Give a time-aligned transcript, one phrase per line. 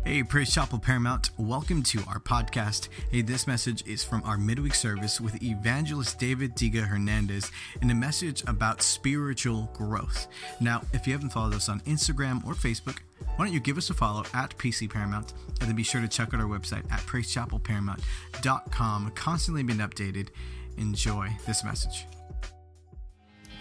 [0.00, 2.88] Hey, Praise Chapel Paramount, welcome to our podcast.
[3.10, 7.94] Hey, this message is from our midweek service with evangelist David Diga Hernandez and a
[7.94, 10.26] message about spiritual growth.
[10.60, 12.98] Now, if you haven't followed us on Instagram or Facebook,
[13.36, 16.08] why don't you give us a follow at PC Paramount and then be sure to
[16.08, 20.30] check out our website at praisechapelparamount.com, constantly being updated.
[20.78, 22.06] Enjoy this message.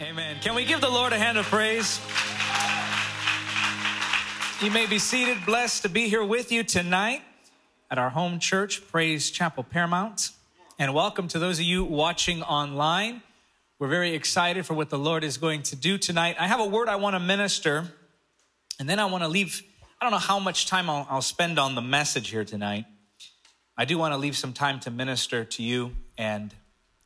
[0.01, 0.37] Amen.
[0.41, 1.99] Can we give the Lord a hand of praise?
[4.61, 5.43] You may be seated.
[5.43, 7.23] Blessed to be here with you tonight
[7.89, 10.29] at our home church, Praise Chapel Paramount.
[10.77, 13.23] And welcome to those of you watching online.
[13.79, 16.35] We're very excited for what the Lord is going to do tonight.
[16.39, 17.85] I have a word I want to minister,
[18.79, 19.63] and then I want to leave.
[19.99, 22.85] I don't know how much time I'll, I'll spend on the message here tonight.
[23.75, 26.53] I do want to leave some time to minister to you, and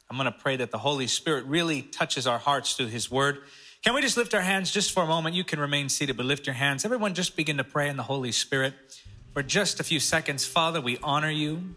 [0.09, 3.43] I'm going to pray that the Holy Spirit really touches our hearts through His word.
[3.85, 5.35] Can we just lift our hands just for a moment?
[5.35, 6.85] You can remain seated, but lift your hands.
[6.85, 8.73] Everyone, just begin to pray in the Holy Spirit
[9.31, 10.43] for just a few seconds.
[10.43, 11.75] Father, we honor you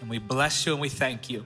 [0.00, 1.44] and we bless you and we thank you.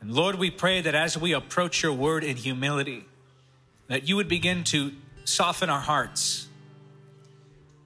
[0.00, 3.04] And Lord, we pray that as we approach your word in humility,
[3.88, 4.92] that you would begin to
[5.24, 6.46] soften our hearts.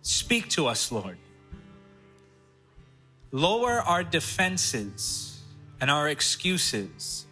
[0.02, 1.16] Speak to us, Lord.
[3.32, 5.40] Lower our defenses
[5.80, 7.25] and our excuses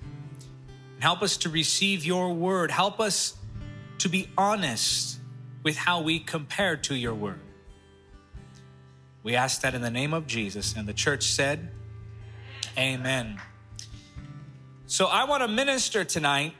[1.05, 2.70] Help us to receive your word.
[2.70, 3.36] Help us
[3.98, 5.19] to be honest
[5.62, 7.41] with how we compare to your word.
[9.22, 10.74] We ask that in the name of Jesus.
[10.74, 11.69] And the church said,
[12.78, 13.38] Amen.
[14.86, 16.55] So I want to minister tonight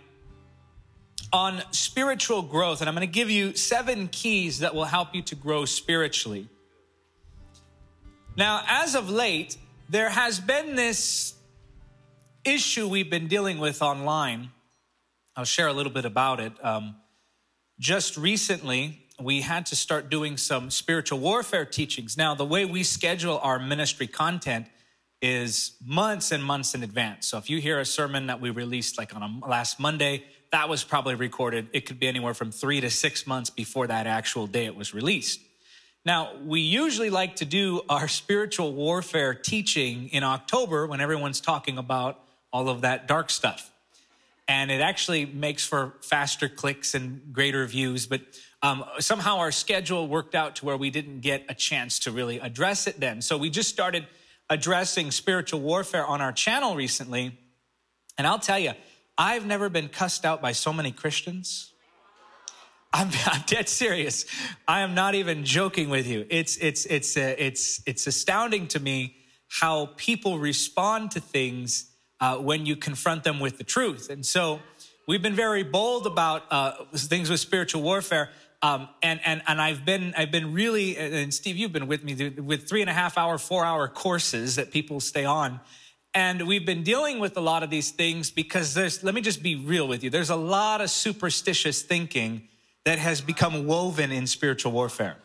[1.33, 5.23] on spiritual growth, and I'm going to give you seven keys that will help you
[5.23, 6.51] to grow spiritually.
[8.37, 9.57] Now, as of late,
[9.89, 11.33] there has been this
[12.45, 14.51] issue we've been dealing with online.
[15.37, 16.53] I'll share a little bit about it.
[16.63, 16.97] Um,
[17.79, 22.17] just recently, we had to start doing some spiritual warfare teachings.
[22.17, 24.67] Now, the way we schedule our ministry content
[25.23, 27.27] is months and months in advance.
[27.29, 30.69] So if you hear a sermon that we released like on a last Monday, that
[30.69, 31.69] was probably recorded.
[31.73, 34.93] It could be anywhere from three to six months before that actual day it was
[34.93, 35.41] released.
[36.05, 41.79] Now, we usually like to do our spiritual warfare teaching in October when everyone's talking
[41.79, 42.21] about
[42.55, 43.73] all of that dark stuff.
[44.47, 48.07] And it actually makes for faster clicks and greater views.
[48.07, 48.21] But
[48.63, 52.39] um, somehow our schedule worked out to where we didn't get a chance to really
[52.39, 53.21] address it then.
[53.23, 54.07] So we just started
[54.49, 57.37] addressing spiritual warfare on our channel recently.
[58.17, 58.73] And I'll tell you,
[59.19, 61.73] I've never been cussed out by so many Christians.
[62.93, 64.27] I'm, I'm, dead serious.
[64.69, 66.25] I am not even joking with you.
[66.31, 69.17] It's it's it's uh, it's it's astounding to me
[69.49, 71.91] how people respond to things
[72.25, 74.09] uh, when you confront them with the truth.
[74.09, 74.61] And so
[75.07, 78.31] we've been very bold about uh, things with spiritual warfare.
[78.63, 82.31] Um, and and and I've been I've been really and Steve, you've been with me
[82.31, 85.61] with three and a half hour, four hour courses that people stay on.
[86.15, 89.43] And we've been dealing with a lot of these things because there's, let me just
[89.43, 90.11] be real with you.
[90.11, 92.49] There's a lot of superstitious thinking
[92.85, 95.17] that has become woven in spiritual warfare.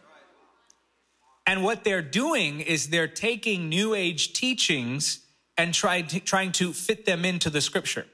[1.45, 5.19] And what they're doing is they're taking new age teachings
[5.59, 8.05] and trying to, trying to fit them into the scripture.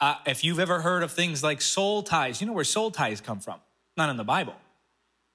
[0.00, 3.20] Uh, if you've ever heard of things like soul ties, you know where soul ties
[3.20, 3.60] come from?
[3.98, 4.54] Not in the Bible.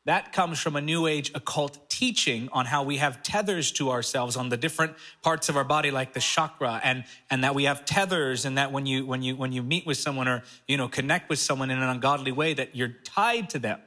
[0.06, 4.36] That comes from a new age occult teaching on how we have tethers to ourselves
[4.36, 7.86] on the different parts of our body, like the chakra, and, and that we have
[7.86, 10.88] tethers, and that when you, when you, when you meet with someone or, you know,
[10.88, 13.80] connect with someone in an ungodly way, that you're tied to them.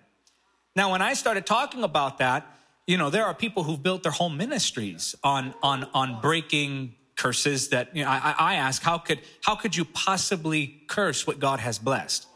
[0.76, 2.46] Now, when I started talking about that,
[2.88, 7.68] you know, there are people who've built their whole ministries on on on breaking curses
[7.68, 11.60] that you know I, I ask how could how could you possibly curse what God
[11.60, 12.26] has blessed?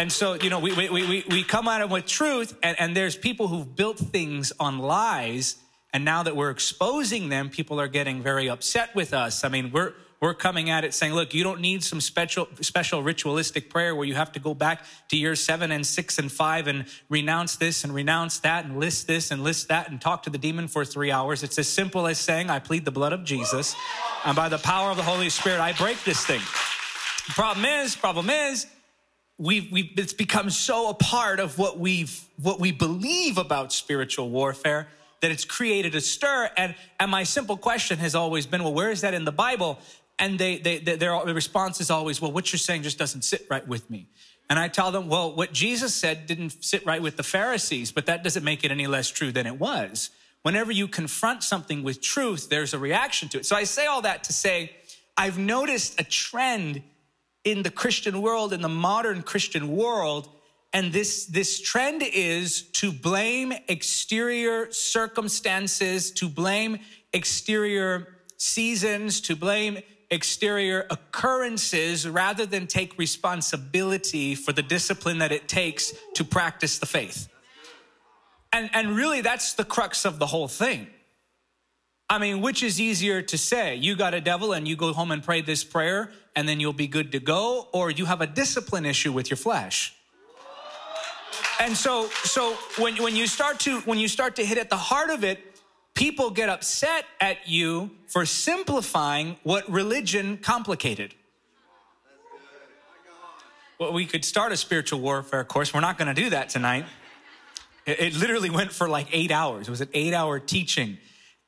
[0.00, 2.96] And so, you know, we, we, we, we come at it with truth, and, and
[2.96, 5.56] there's people who've built things on lies,
[5.92, 9.42] and now that we're exposing them, people are getting very upset with us.
[9.42, 13.02] I mean, we're, we're coming at it saying, look, you don't need some special, special
[13.02, 16.66] ritualistic prayer where you have to go back to year seven and six and five
[16.66, 20.30] and renounce this and renounce that and list this and list that and talk to
[20.30, 21.42] the demon for three hours.
[21.42, 23.76] It's as simple as saying, I plead the blood of Jesus.
[24.24, 26.40] And by the power of the Holy Spirit, I break this thing.
[27.34, 28.66] Problem is, problem is,
[29.38, 34.30] we've, we've, it's become so a part of what we've, what we believe about spiritual
[34.30, 34.88] warfare
[35.20, 36.50] that it's created a stir.
[36.56, 39.78] And, and my simple question has always been, well, where is that in the Bible?
[40.18, 43.46] And they, they, they, their response is always, well, what you're saying just doesn't sit
[43.48, 44.08] right with me.
[44.50, 48.06] And I tell them, well, what Jesus said didn't sit right with the Pharisees, but
[48.06, 50.10] that doesn't make it any less true than it was.
[50.42, 53.46] Whenever you confront something with truth, there's a reaction to it.
[53.46, 54.72] So I say all that to say,
[55.16, 56.82] I've noticed a trend
[57.44, 60.28] in the Christian world, in the modern Christian world,
[60.72, 66.78] And this, this trend is to blame exterior circumstances, to blame
[67.12, 69.78] exterior seasons, to blame
[70.10, 76.86] exterior occurrences rather than take responsibility for the discipline that it takes to practice the
[76.86, 77.28] faith.
[78.52, 80.86] And, and really, that's the crux of the whole thing.
[82.10, 83.76] I mean, which is easier to say?
[83.76, 86.72] You got a devil and you go home and pray this prayer and then you'll
[86.72, 89.94] be good to go, or you have a discipline issue with your flesh.
[91.60, 94.76] And so, so when, when you start to, when you start to hit at the
[94.76, 95.57] heart of it,
[95.98, 101.12] people get upset at you for simplifying what religion complicated.
[103.80, 105.74] Well, we could start a spiritual warfare course.
[105.74, 106.84] We're not going to do that tonight.
[107.84, 109.66] It, it, literally went for like eight hours.
[109.66, 110.98] It was an eight hour teaching.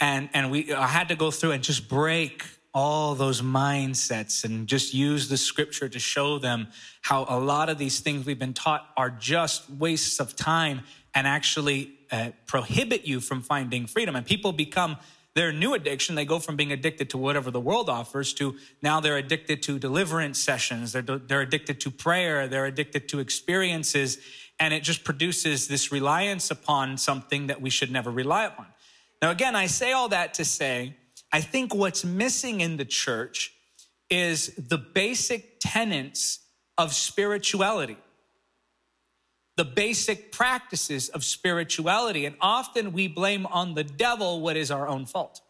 [0.01, 2.45] And, and we, I had to go through and just break
[2.75, 6.67] all those mindsets and just use the scripture to show them
[7.03, 10.81] how a lot of these things we've been taught are just wastes of time
[11.15, 14.17] and actually uh, prohibit you from finding freedom.
[14.17, 14.97] And people become
[15.35, 16.15] their new addiction.
[16.15, 19.79] They go from being addicted to whatever the world offers to now they're addicted to
[19.79, 20.93] deliverance sessions.
[20.93, 22.49] They're, they're addicted to prayer.
[22.49, 24.19] They're addicted to experiences.
[24.59, 28.67] And it just produces this reliance upon something that we should never rely upon.
[29.23, 30.97] Now, again, I say all that to say,
[31.33, 33.53] I think what's missing in the church
[34.09, 36.41] is the basic tenets
[36.77, 37.97] of spirituality,
[39.57, 42.25] the basic practices of spirituality.
[42.27, 45.41] And often we blame on the devil what is our own fault.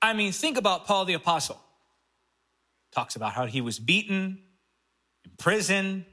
[0.00, 1.60] I mean, think about Paul the Apostle.
[2.92, 4.38] Talks about how he was beaten,
[5.24, 6.04] imprisoned,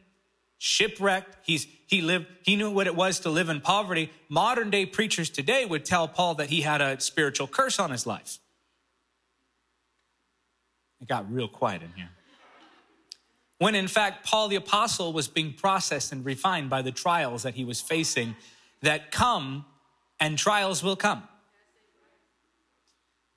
[0.58, 1.38] shipwrecked.
[1.44, 4.12] He's, he lived, he knew what it was to live in poverty.
[4.28, 8.06] Modern day preachers today would tell Paul that he had a spiritual curse on his
[8.06, 8.40] life.
[11.00, 12.10] It got real quiet in here.
[13.58, 17.56] When in fact, Paul the apostle was being processed and refined by the trials that
[17.56, 18.36] he was facing
[18.82, 19.66] that come
[20.20, 21.24] and trials will come.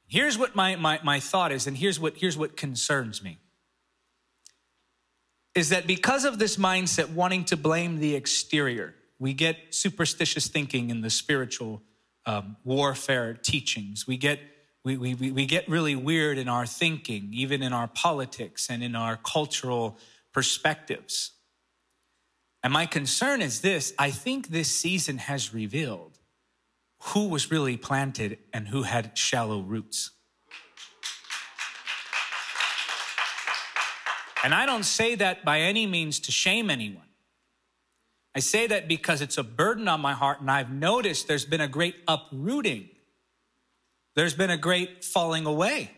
[0.07, 3.39] Here's what my, my, my thought is, and here's what, here's what concerns me
[5.55, 10.89] is that because of this mindset, wanting to blame the exterior, we get superstitious thinking
[10.91, 11.83] in the spiritual
[12.27, 14.07] um, warfare teachings.
[14.07, 14.39] We get
[14.97, 18.95] we, we, we get really weird in our thinking, even in our politics and in
[18.95, 19.99] our cultural
[20.33, 21.33] perspectives.
[22.63, 26.19] And my concern is this I think this season has revealed
[27.01, 30.11] who was really planted and who had shallow roots.
[34.45, 37.03] And I don't say that by any means to shame anyone.
[38.35, 41.61] I say that because it's a burden on my heart, and I've noticed there's been
[41.61, 42.89] a great uprooting.
[44.19, 45.93] There's been a great falling away.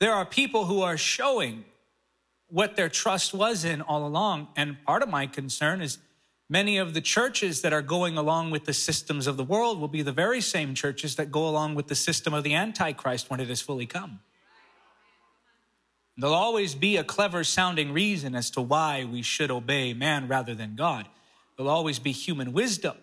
[0.00, 1.64] There are people who are showing
[2.48, 4.48] what their trust was in all along.
[4.56, 5.98] And part of my concern is
[6.48, 9.86] many of the churches that are going along with the systems of the world will
[9.86, 13.38] be the very same churches that go along with the system of the Antichrist when
[13.38, 14.18] it is fully come.
[16.16, 20.56] There'll always be a clever sounding reason as to why we should obey man rather
[20.56, 21.06] than God.
[21.56, 22.96] There'll always be human wisdom.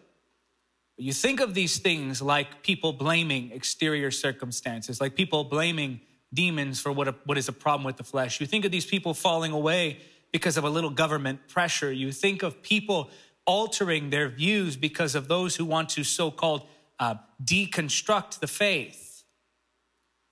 [0.99, 6.01] You think of these things like people blaming exterior circumstances, like people blaming
[6.33, 8.41] demons for what, a, what is a problem with the flesh.
[8.41, 9.99] You think of these people falling away
[10.33, 11.89] because of a little government pressure.
[11.89, 13.09] You think of people
[13.45, 16.67] altering their views because of those who want to so called
[16.99, 19.23] uh, deconstruct the faith.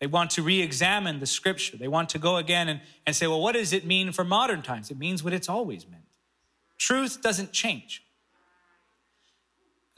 [0.02, 1.78] They want to re examine the scripture.
[1.78, 4.62] They want to go again and, and say, well, what does it mean for modern
[4.62, 4.92] times?
[4.92, 6.04] It means what it's always meant.
[6.78, 8.04] Truth doesn't change.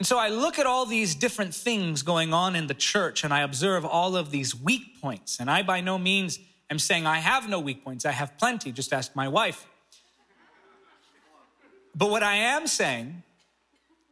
[0.00, 3.34] And so I look at all these different things going on in the church and
[3.34, 5.38] I observe all of these weak points.
[5.38, 6.38] And I by no means
[6.70, 8.06] am saying I have no weak points.
[8.06, 8.72] I have plenty.
[8.72, 9.66] Just ask my wife.
[11.94, 13.22] But what I am saying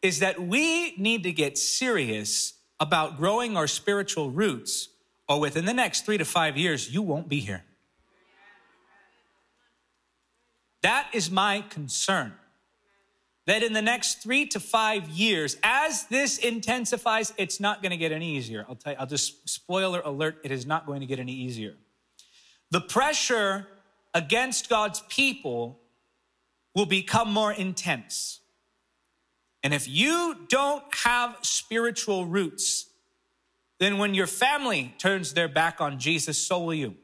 [0.02, 4.90] is that we need to get serious about growing our spiritual roots
[5.26, 7.64] or within the next three to five years, you won't be here.
[10.82, 12.34] That is my concern.
[13.48, 17.96] That in the next three to five years, as this intensifies, it's not going to
[17.96, 18.66] get any easier.
[18.68, 21.74] I'll tell you, I'll just spoiler alert, it is not going to get any easier.
[22.72, 23.66] The pressure
[24.12, 25.80] against God's people
[26.74, 28.40] will become more intense.
[29.62, 32.90] And if you don't have spiritual roots,
[33.80, 36.96] then when your family turns their back on Jesus, so will you.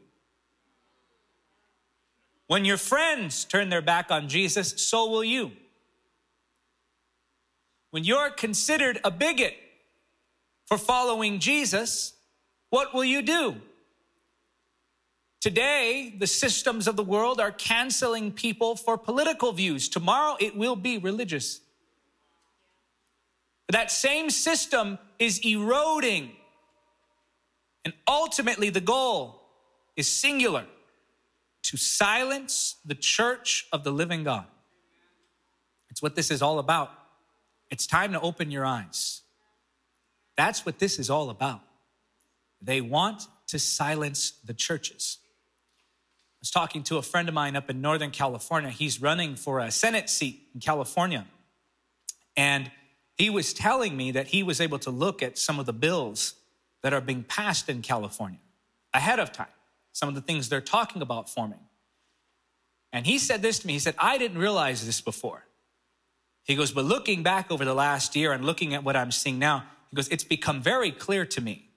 [2.48, 5.52] When your friends turn their back on Jesus, so will you.
[7.94, 9.54] When you're considered a bigot
[10.66, 12.14] for following Jesus,
[12.70, 13.54] what will you do?
[15.40, 19.88] Today, the systems of the world are canceling people for political views.
[19.88, 21.60] Tomorrow, it will be religious.
[23.68, 26.32] That same system is eroding.
[27.84, 29.40] And ultimately, the goal
[29.94, 30.64] is singular
[31.62, 34.46] to silence the church of the living God.
[35.90, 36.90] It's what this is all about.
[37.74, 39.22] It's time to open your eyes.
[40.36, 41.60] That's what this is all about.
[42.62, 45.18] They want to silence the churches.
[45.24, 48.70] I was talking to a friend of mine up in Northern California.
[48.70, 51.26] He's running for a Senate seat in California.
[52.36, 52.70] And
[53.16, 56.34] he was telling me that he was able to look at some of the bills
[56.82, 58.38] that are being passed in California
[58.92, 59.48] ahead of time,
[59.90, 61.58] some of the things they're talking about forming.
[62.92, 65.44] And he said this to me he said, I didn't realize this before.
[66.44, 69.38] He goes, but looking back over the last year and looking at what I'm seeing
[69.38, 71.70] now, he goes, it's become very clear to me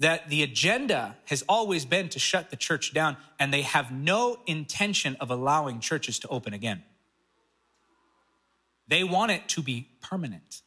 [0.00, 4.38] that the agenda has always been to shut the church down, and they have no
[4.46, 6.82] intention of allowing churches to open again.
[8.88, 10.62] They want it to be permanent.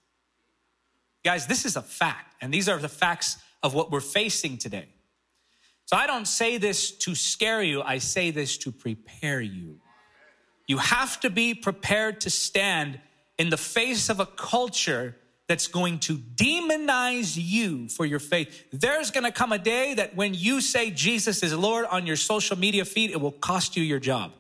[1.25, 4.87] Guys, this is a fact, and these are the facts of what we're facing today.
[5.85, 9.79] So I don't say this to scare you, I say this to prepare you.
[10.67, 12.99] You have to be prepared to stand
[13.37, 15.15] in the face of a culture
[15.47, 18.65] that's going to demonize you for your faith.
[18.71, 22.17] There's going to come a day that when you say Jesus is Lord on your
[22.17, 24.33] social media feed, it will cost you your job.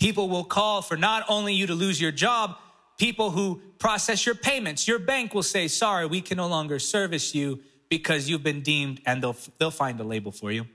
[0.00, 2.56] People will call for not only you to lose your job,
[2.98, 4.88] people who process your payments.
[4.88, 9.00] Your bank will say, sorry, we can no longer service you because you've been deemed,
[9.06, 10.66] and they'll, they'll find a label for you.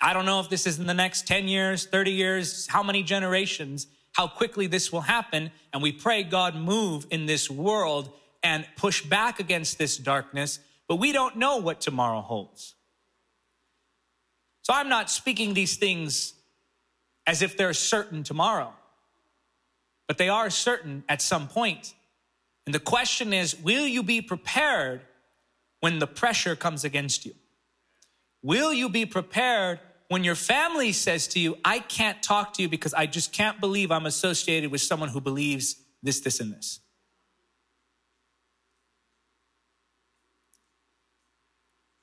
[0.00, 3.02] I don't know if this is in the next 10 years, 30 years, how many
[3.02, 5.50] generations, how quickly this will happen.
[5.72, 8.10] And we pray God move in this world
[8.42, 12.74] and push back against this darkness, but we don't know what tomorrow holds.
[14.62, 16.34] So I'm not speaking these things
[17.26, 18.72] as if they're certain tomorrow,
[20.06, 21.94] but they are certain at some point.
[22.66, 25.00] And the question is will you be prepared
[25.80, 27.34] when the pressure comes against you?
[28.42, 32.68] Will you be prepared when your family says to you, I can't talk to you
[32.68, 36.80] because I just can't believe I'm associated with someone who believes this, this, and this.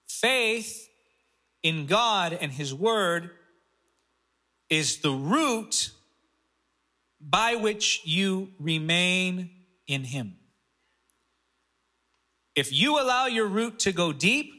[0.08, 0.88] Faith
[1.64, 3.32] in God and His Word
[4.70, 5.92] is the root
[7.20, 9.50] by which you remain
[9.88, 10.36] in Him.
[12.54, 14.54] If you allow your root to go deep,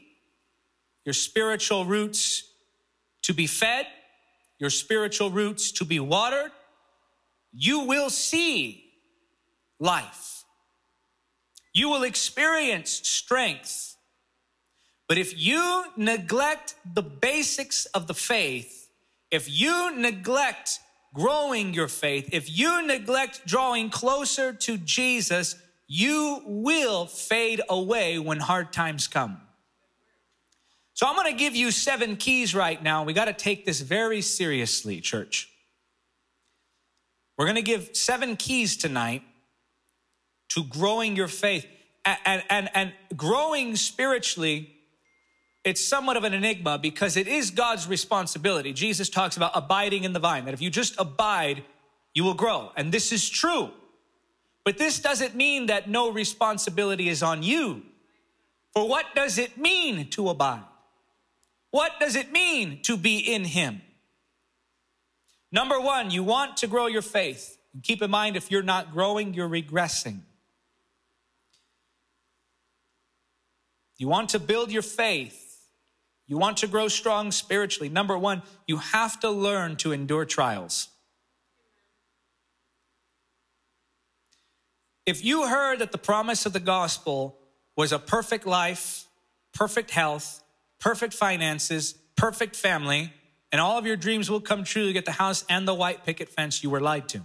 [1.05, 2.46] your spiritual roots
[3.23, 3.87] to be fed,
[4.59, 6.51] your spiritual roots to be watered,
[7.53, 8.85] you will see
[9.79, 10.43] life.
[11.73, 13.95] You will experience strength.
[15.07, 18.89] But if you neglect the basics of the faith,
[19.31, 20.79] if you neglect
[21.13, 25.55] growing your faith, if you neglect drawing closer to Jesus,
[25.87, 29.41] you will fade away when hard times come.
[30.97, 33.03] So I'm going to give you seven keys right now.
[33.03, 35.47] We got to take this very seriously, church.
[37.37, 39.21] We're going to give seven keys tonight
[40.49, 41.67] to growing your faith
[42.03, 44.75] and, and, and, growing spiritually.
[45.63, 48.73] It's somewhat of an enigma because it is God's responsibility.
[48.73, 51.63] Jesus talks about abiding in the vine, that if you just abide,
[52.15, 52.71] you will grow.
[52.75, 53.69] And this is true.
[54.63, 57.83] But this doesn't mean that no responsibility is on you.
[58.73, 60.63] For what does it mean to abide?
[61.71, 63.81] What does it mean to be in Him?
[65.51, 67.57] Number one, you want to grow your faith.
[67.73, 70.21] And Keep in mind, if you're not growing, you're regressing.
[73.97, 75.43] You want to build your faith.
[76.27, 77.89] You want to grow strong spiritually.
[77.89, 80.89] Number one, you have to learn to endure trials.
[85.05, 87.39] If you heard that the promise of the gospel
[87.77, 89.07] was a perfect life,
[89.53, 90.43] perfect health,
[90.79, 93.13] perfect finances, perfect family,
[93.51, 94.83] and all of your dreams will come true.
[94.83, 97.21] You get the house and the white picket fence you were lied to.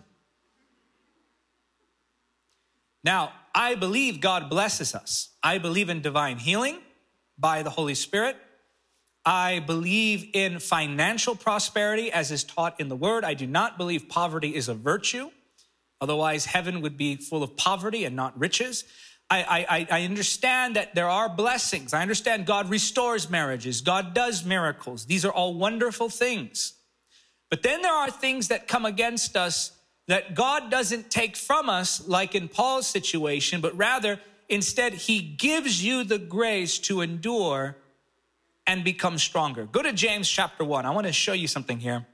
[3.05, 5.31] Now, I believe God blesses us.
[5.43, 6.79] I believe in divine healing
[7.39, 8.37] by the Holy Spirit.
[9.25, 13.25] I believe in financial prosperity as is taught in the word.
[13.25, 15.31] I do not believe poverty is a virtue.
[16.01, 18.85] Otherwise, heaven would be full of poverty and not riches.
[19.33, 21.95] I, I, I understand that there are blessings.
[21.95, 23.81] I understand God restores marriages.
[23.81, 25.07] God does miracles.
[25.07, 26.75] These are all wonderful things.
[27.49, 29.73] But then there are things that come against us
[30.07, 35.83] that God doesn't take from us, like in Paul's situation, but rather instead he gives
[35.83, 37.77] you the grace to endure
[38.67, 39.65] and become stronger.
[39.65, 40.85] Go to James chapter 1.
[40.85, 42.07] I want to show you something here.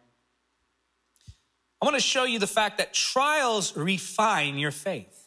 [1.81, 5.18] I want to show you the fact that trials refine your faith.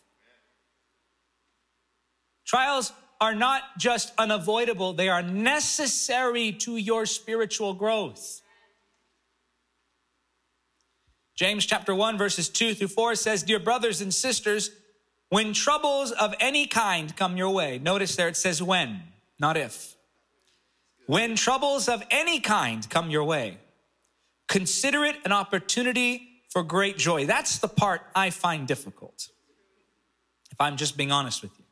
[2.46, 8.42] Trials are not just unavoidable, they are necessary to your spiritual growth.
[11.36, 14.72] James chapter 1, verses 2 through 4 says, Dear brothers and sisters,
[15.30, 19.02] when troubles of any kind come your way, notice there it says when,
[19.40, 19.96] not if.
[21.08, 23.58] When troubles of any kind come your way,
[24.48, 27.26] consider it an opportunity for great joy.
[27.26, 29.30] That's the part I find difficult,
[30.52, 31.66] if I'm just being honest with you.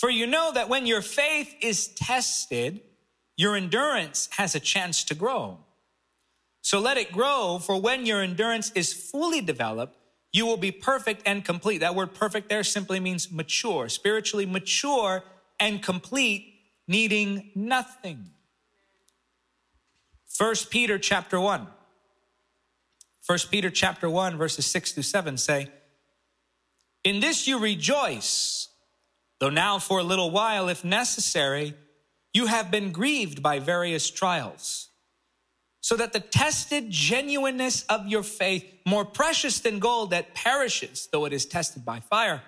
[0.00, 2.80] For you know that when your faith is tested,
[3.36, 5.58] your endurance has a chance to grow.
[6.62, 9.98] So let it grow, for when your endurance is fully developed,
[10.32, 11.78] you will be perfect and complete.
[11.78, 15.22] That word perfect there simply means mature, spiritually mature
[15.58, 16.54] and complete,
[16.88, 18.30] needing nothing.
[20.26, 21.66] First Peter chapter 1.
[23.20, 25.68] First Peter chapter 1 verses 6 through 7 say,
[27.04, 28.69] In this you rejoice,
[29.40, 31.74] though now for a little while, if necessary,
[32.32, 34.90] you have been grieved by various trials
[35.80, 41.24] so that the tested genuineness of your faith, more precious than gold that perishes, though
[41.24, 42.42] it is tested by fire,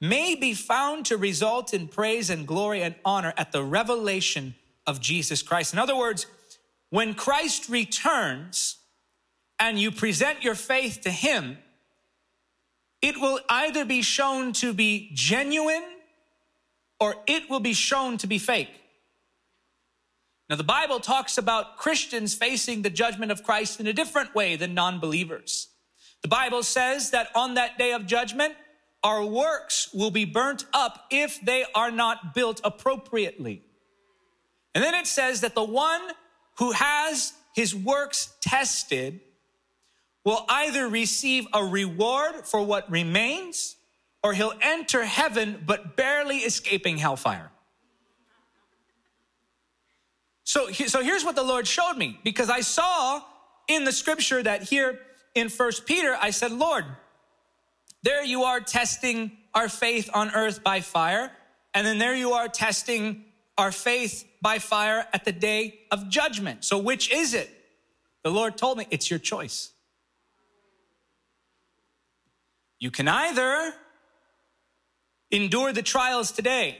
[0.00, 4.54] may be found to result in praise and glory and honor at the revelation
[4.86, 5.72] of Jesus Christ.
[5.72, 6.26] In other words,
[6.90, 8.76] when Christ returns
[9.58, 11.58] and you present your faith to Him,
[13.02, 15.82] it will either be shown to be genuine
[16.98, 18.80] or it will be shown to be fake.
[20.48, 24.56] Now, the Bible talks about Christians facing the judgment of Christ in a different way
[24.56, 25.68] than non believers.
[26.22, 28.54] The Bible says that on that day of judgment,
[29.02, 33.62] our works will be burnt up if they are not built appropriately.
[34.74, 36.02] And then it says that the one
[36.58, 39.20] who has his works tested
[40.24, 43.75] will either receive a reward for what remains
[44.26, 47.48] or he'll enter heaven but barely escaping hellfire.
[50.42, 53.22] So, so here's what the Lord showed me because I saw
[53.68, 54.98] in the scripture that here
[55.36, 56.84] in First Peter, I said, Lord,
[58.02, 61.30] there you are testing our faith on earth by fire.
[61.72, 66.64] And then there you are testing our faith by fire at the day of judgment.
[66.64, 67.48] So which is it?
[68.24, 69.70] The Lord told me it's your choice.
[72.80, 73.72] You can either
[75.30, 76.78] endure the trials today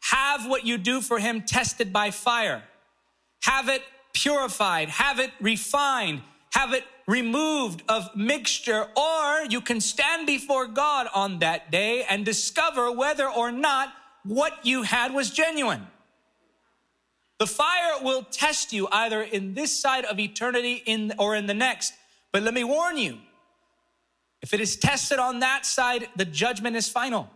[0.00, 2.62] have what you do for him tested by fire.
[3.42, 10.26] Have it purified, have it refined, have it removed of mixture, or you can stand
[10.26, 13.92] before God on that day and discover whether or not
[14.24, 15.86] what you had was genuine.
[17.38, 21.54] The fire will test you either in this side of eternity in, or in the
[21.54, 21.94] next.
[22.32, 23.18] But let me warn you,
[24.42, 27.30] if it is tested on that side, the judgment is final.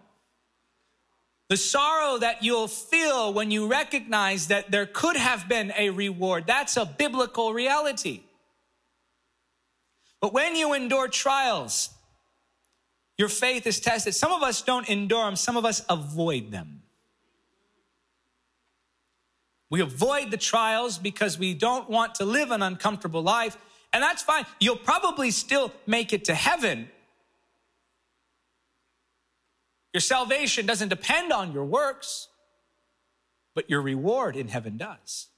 [1.49, 6.45] The sorrow that you'll feel when you recognize that there could have been a reward,
[6.47, 8.23] that's a biblical reality.
[10.21, 11.91] But when you endure trials,
[13.19, 14.15] your faith is tested.
[14.15, 16.83] Some of us don't endure them, some of us avoid them.
[19.69, 23.57] We avoid the trials because we don't want to live an uncomfortable life,
[23.93, 24.45] and that's fine.
[24.61, 26.91] You'll probably still make it to heaven,
[29.93, 32.29] your salvation doesn't depend on your works,
[33.55, 35.29] but your reward in heaven does.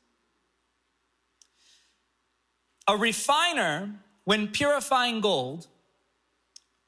[2.87, 5.67] A refiner, when purifying gold,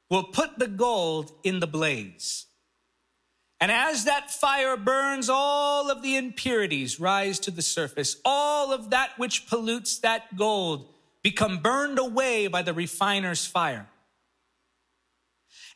[0.09, 2.45] will put the gold in the blaze.
[3.59, 8.17] And as that fire burns, all of the impurities rise to the surface.
[8.23, 13.87] All of that which pollutes that gold become burned away by the refiner's fire.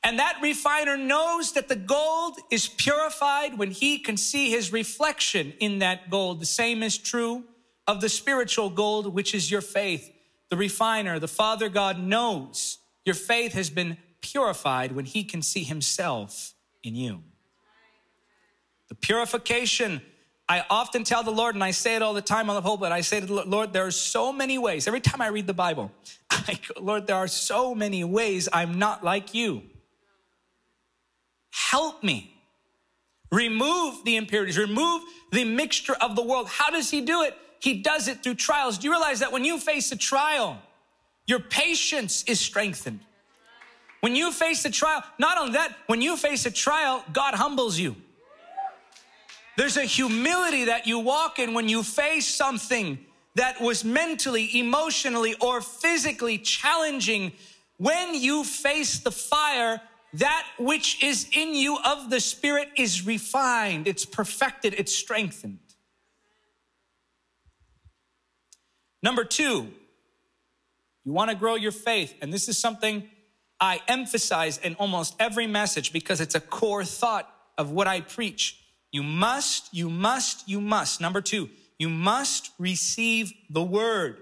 [0.03, 5.53] And that refiner knows that the gold is purified when he can see his reflection
[5.59, 6.41] in that gold.
[6.41, 7.43] The same is true
[7.87, 10.11] of the spiritual gold, which is your faith.
[10.49, 15.63] The refiner, the Father God knows your faith has been purified when he can see
[15.63, 17.23] himself in you.
[18.89, 20.01] The purification,
[20.49, 22.91] I often tell the Lord, and I say it all the time on the pulpit,
[22.91, 24.87] I say to the Lord, there are so many ways.
[24.87, 25.91] Every time I read the Bible,
[26.29, 29.63] I go, Lord, there are so many ways I'm not like you.
[31.51, 32.35] Help me.
[33.31, 36.47] Remove the impurities, remove the mixture of the world.
[36.49, 37.37] How does he do it?
[37.59, 38.77] He does it through trials.
[38.77, 40.59] Do you realize that when you face a trial,
[41.27, 42.99] your patience is strengthened?
[44.01, 47.77] When you face a trial, not only that, when you face a trial, God humbles
[47.77, 47.95] you.
[49.57, 52.97] There's a humility that you walk in when you face something
[53.35, 57.31] that was mentally, emotionally, or physically challenging.
[57.77, 59.81] When you face the fire,
[60.13, 65.60] that which is in you of the Spirit is refined, it's perfected, it's strengthened.
[69.04, 69.69] Number two,
[71.04, 72.13] you want to grow your faith.
[72.21, 73.10] And this is something
[73.60, 78.60] I emphasize in almost every message because it's a core thought of what I preach.
[78.91, 81.02] You must, you must, you must.
[81.02, 84.17] Number two, you must receive the word.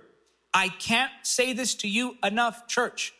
[0.54, 3.14] I can't say this to you enough, church.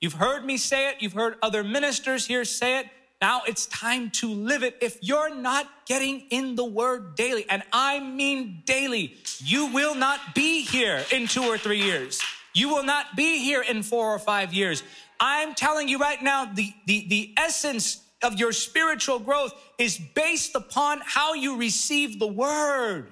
[0.00, 0.96] You've heard me say it.
[1.00, 2.86] You've heard other ministers here say it.
[3.20, 4.76] Now it's time to live it.
[4.82, 10.34] If you're not getting in the word daily, and I mean daily, you will not
[10.34, 12.20] be here in two or three years.
[12.52, 14.82] You will not be here in four or five years.
[15.18, 20.54] I'm telling you right now, the, the, the essence of your spiritual growth is based
[20.54, 23.08] upon how you receive the word.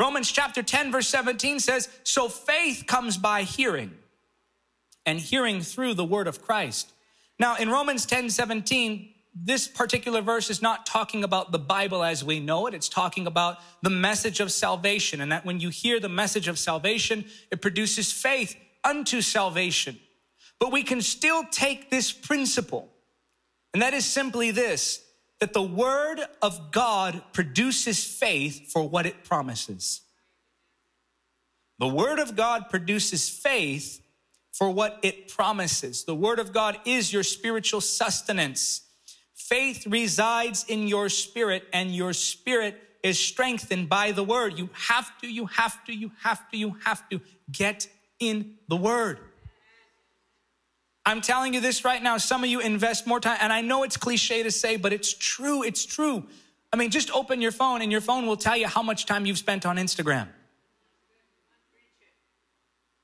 [0.00, 3.92] Romans chapter 10, verse 17 says, So faith comes by hearing,
[5.06, 6.92] and hearing through the word of Christ.
[7.38, 12.22] Now, in Romans 10 17, this particular verse is not talking about the Bible as
[12.22, 12.74] we know it.
[12.74, 15.20] It's talking about the message of salvation.
[15.20, 19.98] And that when you hear the message of salvation, it produces faith unto salvation.
[20.60, 22.88] But we can still take this principle,
[23.72, 25.00] and that is simply this
[25.40, 30.00] that the word of God produces faith for what it promises.
[31.80, 34.00] The word of God produces faith
[34.54, 36.04] for what it promises.
[36.04, 38.82] The word of God is your spiritual sustenance.
[39.34, 44.56] Faith resides in your spirit and your spirit is strengthened by the word.
[44.56, 47.88] You have to, you have to, you have to, you have to get
[48.20, 49.18] in the word.
[51.04, 52.16] I'm telling you this right now.
[52.16, 55.12] Some of you invest more time, and I know it's cliche to say, but it's
[55.12, 55.62] true.
[55.62, 56.24] It's true.
[56.72, 59.26] I mean, just open your phone, and your phone will tell you how much time
[59.26, 60.28] you've spent on Instagram.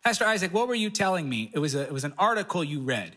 [0.02, 1.50] Pastor Isaac, what were you telling me?
[1.52, 3.16] It was, a, it was an article you read.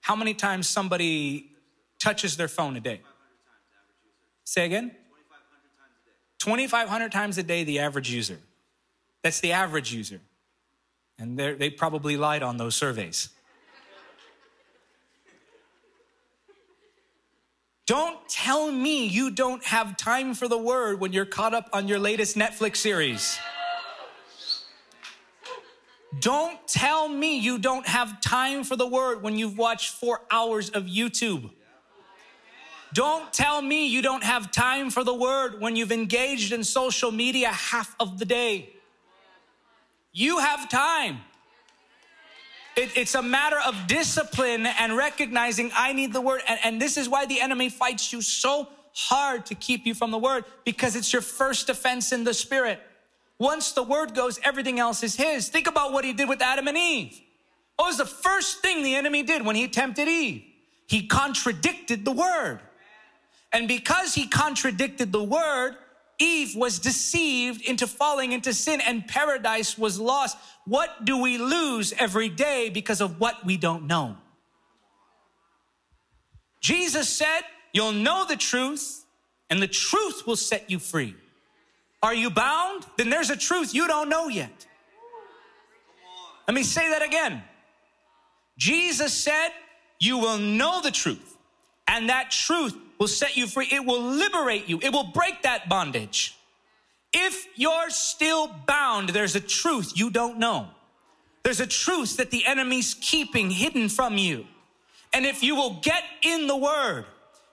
[0.00, 1.52] How many times somebody
[2.00, 3.00] touches their phone a day?
[4.44, 4.92] Say again?
[6.40, 8.38] 2,500 times a day, the average user.
[9.22, 10.20] That's the average user.
[11.18, 13.30] And they probably lied on those surveys.
[17.86, 21.86] Don't tell me you don't have time for the word when you're caught up on
[21.86, 23.38] your latest Netflix series.
[26.20, 30.70] Don't tell me you don't have time for the word when you've watched four hours
[30.70, 31.50] of YouTube.
[32.92, 37.10] Don't tell me you don't have time for the word when you've engaged in social
[37.10, 38.70] media half of the day.
[40.12, 41.18] You have time.
[42.76, 46.42] It, it's a matter of discipline and recognizing I need the word.
[46.46, 50.12] And, and this is why the enemy fights you so hard to keep you from
[50.12, 52.80] the word because it's your first offense in the spirit.
[53.38, 55.48] Once the word goes, everything else is his.
[55.48, 57.20] Think about what he did with Adam and Eve.
[57.76, 60.44] What was the first thing the enemy did when he tempted Eve?
[60.86, 62.60] He contradicted the word.
[63.52, 65.76] And because he contradicted the word,
[66.18, 70.36] Eve was deceived into falling into sin and paradise was lost.
[70.64, 74.16] What do we lose every day because of what we don't know?
[76.60, 77.42] Jesus said,
[77.72, 79.04] You'll know the truth,
[79.50, 81.16] and the truth will set you free.
[82.04, 82.84] Are you bound?
[82.98, 84.66] Then there's a truth you don't know yet.
[86.46, 87.42] Let me say that again.
[88.58, 89.48] Jesus said,
[89.98, 91.38] You will know the truth,
[91.88, 93.68] and that truth will set you free.
[93.72, 96.36] It will liberate you, it will break that bondage.
[97.14, 100.68] If you're still bound, there's a truth you don't know.
[101.42, 104.46] There's a truth that the enemy's keeping hidden from you.
[105.14, 107.06] And if you will get in the word,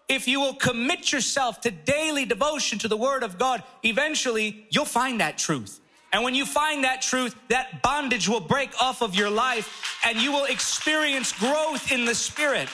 [0.08, 4.86] if you will commit yourself to daily devotion to the Word of God, eventually you'll
[4.86, 5.80] find that truth.
[6.14, 10.18] And when you find that truth, that bondage will break off of your life and
[10.18, 12.68] you will experience growth in the Spirit.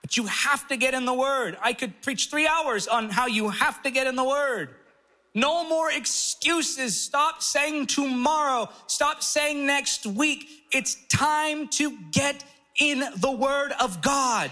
[0.00, 1.58] But you have to get in the Word.
[1.62, 4.70] I could preach three hours on how you have to get in the Word.
[5.34, 7.00] No more excuses.
[7.00, 8.68] Stop saying tomorrow.
[8.86, 10.48] Stop saying next week.
[10.72, 12.44] It's time to get
[12.78, 14.50] in the Word of God.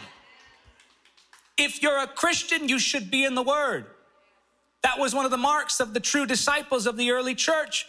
[1.61, 3.85] If you're a Christian, you should be in the Word.
[4.83, 7.85] That was one of the marks of the true disciples of the early church.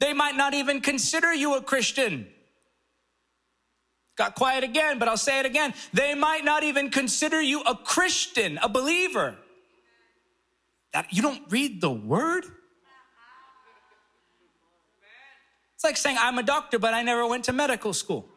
[0.00, 2.26] They might not even consider you a Christian.
[4.16, 5.72] Got quiet again, but I'll say it again.
[5.94, 9.34] They might not even consider you a Christian, a believer.
[10.92, 12.44] That you don't read the word?
[15.74, 18.28] It's like saying, I'm a doctor, but I never went to medical school.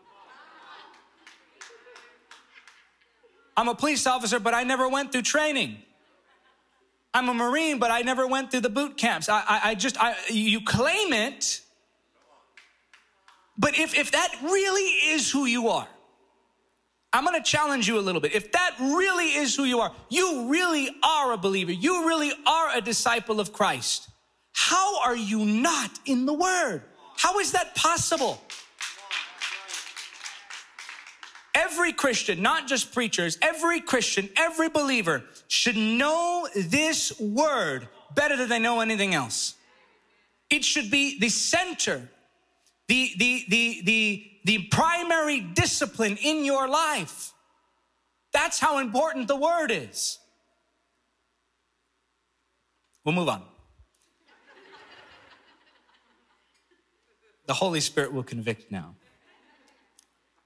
[3.55, 5.77] I'm a police officer, but I never went through training.
[7.13, 9.29] I'm a Marine, but I never went through the boot camps.
[9.29, 11.61] I, I, I just, I, you claim it.
[13.57, 15.87] But if, if that really is who you are,
[17.15, 18.33] I'm gonna challenge you a little bit.
[18.33, 22.75] If that really is who you are, you really are a believer, you really are
[22.75, 24.09] a disciple of Christ.
[24.51, 26.81] How are you not in the Word?
[27.17, 28.41] How is that possible?
[31.55, 38.49] Every Christian, not just preachers, every Christian, every believer should know this word better than
[38.49, 39.55] they know anything else.
[40.49, 42.09] It should be the center,
[42.87, 47.33] the, the, the, the, the primary discipline in your life.
[48.31, 50.17] That's how important the word is.
[53.05, 53.43] We'll move on.
[57.45, 58.95] The Holy Spirit will convict now.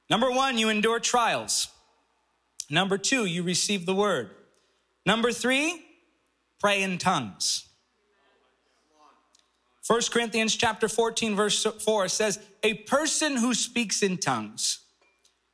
[0.09, 1.67] Number one, you endure trials.
[2.69, 4.29] Number two, you receive the word.
[5.05, 5.85] Number three,
[6.59, 7.67] pray in tongues.
[9.87, 14.79] 1 Corinthians chapter 14 verse 4 says, a person who speaks in tongues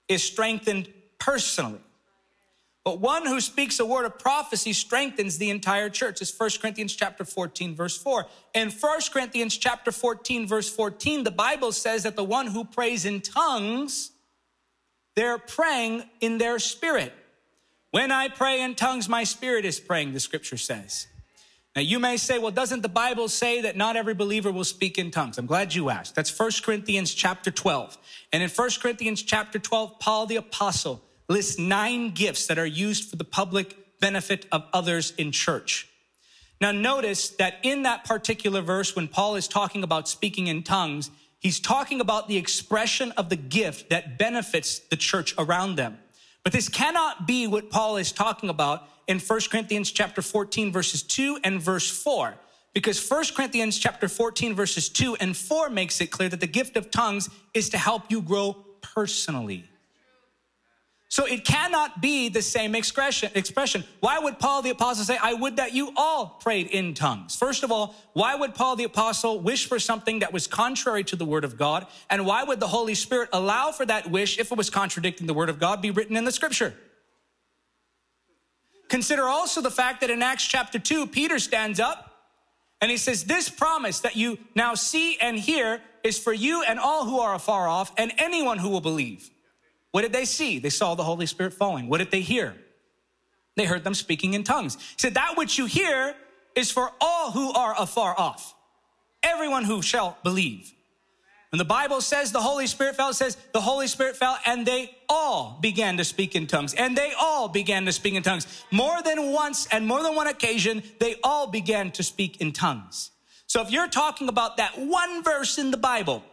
[0.07, 1.79] is strengthened personally.
[2.83, 6.19] But one who speaks a word of prophecy strengthens the entire church.
[6.19, 8.25] It's 1 Corinthians chapter 14 verse 4.
[8.55, 13.05] In 1 Corinthians chapter 14 verse 14, the Bible says that the one who prays
[13.05, 14.12] in tongues
[15.15, 17.13] they're praying in their spirit.
[17.91, 21.07] When I pray in tongues, my spirit is praying, the scripture says.
[21.75, 24.97] Now you may say, well, doesn't the Bible say that not every believer will speak
[24.97, 25.37] in tongues?
[25.37, 26.15] I'm glad you asked.
[26.15, 27.97] That's 1 Corinthians chapter 12.
[28.31, 33.09] And in 1 Corinthians chapter 12, Paul the apostle lists nine gifts that are used
[33.09, 35.87] for the public benefit of others in church.
[36.61, 41.09] Now notice that in that particular verse, when Paul is talking about speaking in tongues,
[41.43, 45.99] He's talking about the expression of the gift that benefits the church around them.
[46.41, 51.03] But this cannot be what Paul is talking about in 1 Corinthians chapter 14 verses
[51.03, 52.35] 2 and verse 4
[52.73, 56.77] because 1 Corinthians chapter 14 verses 2 and 4 makes it clear that the gift
[56.77, 59.69] of tongues is to help you grow personally.
[61.13, 63.83] So it cannot be the same expression.
[63.99, 67.35] Why would Paul the apostle say, "I would that you all prayed in tongues"?
[67.35, 71.15] First of all, why would Paul the apostle wish for something that was contrary to
[71.15, 71.85] the word of God?
[72.09, 75.35] And why would the Holy Spirit allow for that wish if it was contradicting the
[75.35, 76.75] word of God be written in the scripture?
[78.89, 82.25] Consider also the fact that in Acts chapter 2, Peter stands up
[82.81, 86.79] and he says, "This promise that you now see and hear is for you and
[86.79, 89.29] all who are afar off and anyone who will believe."
[89.93, 90.57] What did they see?
[90.57, 91.87] They saw the Holy Spirit falling.
[91.87, 92.55] What did they hear?
[93.55, 94.75] They heard them speaking in tongues.
[94.75, 96.15] He said, That which you hear
[96.55, 98.55] is for all who are afar off,
[99.21, 100.73] everyone who shall believe.
[101.51, 104.65] When the Bible says the Holy Spirit fell, it says the Holy Spirit fell and
[104.65, 106.73] they all began to speak in tongues.
[106.73, 108.47] And they all began to speak in tongues.
[108.71, 113.11] More than once and more than one occasion, they all began to speak in tongues.
[113.45, 116.23] So if you're talking about that one verse in the Bible,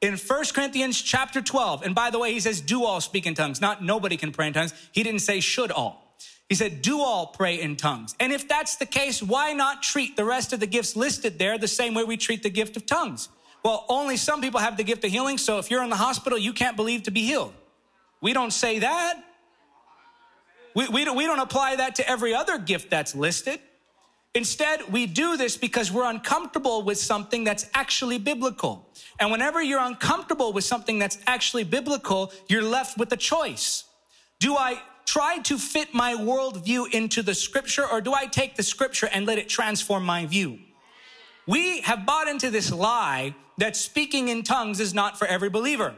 [0.00, 3.34] in 1 Corinthians chapter 12, and by the way, he says, do all speak in
[3.34, 4.72] tongues, not nobody can pray in tongues.
[4.92, 6.14] He didn't say should all.
[6.48, 8.14] He said, do all pray in tongues.
[8.20, 11.58] And if that's the case, why not treat the rest of the gifts listed there
[11.58, 13.28] the same way we treat the gift of tongues?
[13.64, 16.38] Well, only some people have the gift of healing, so if you're in the hospital,
[16.38, 17.52] you can't believe to be healed.
[18.20, 19.22] We don't say that.
[20.74, 23.58] We, we, don't, we don't apply that to every other gift that's listed.
[24.34, 28.88] Instead, we do this because we're uncomfortable with something that's actually biblical.
[29.18, 33.84] And whenever you're uncomfortable with something that's actually biblical, you're left with a choice.
[34.38, 38.62] Do I try to fit my worldview into the scripture or do I take the
[38.62, 40.58] scripture and let it transform my view?
[41.46, 45.94] We have bought into this lie that speaking in tongues is not for every believer.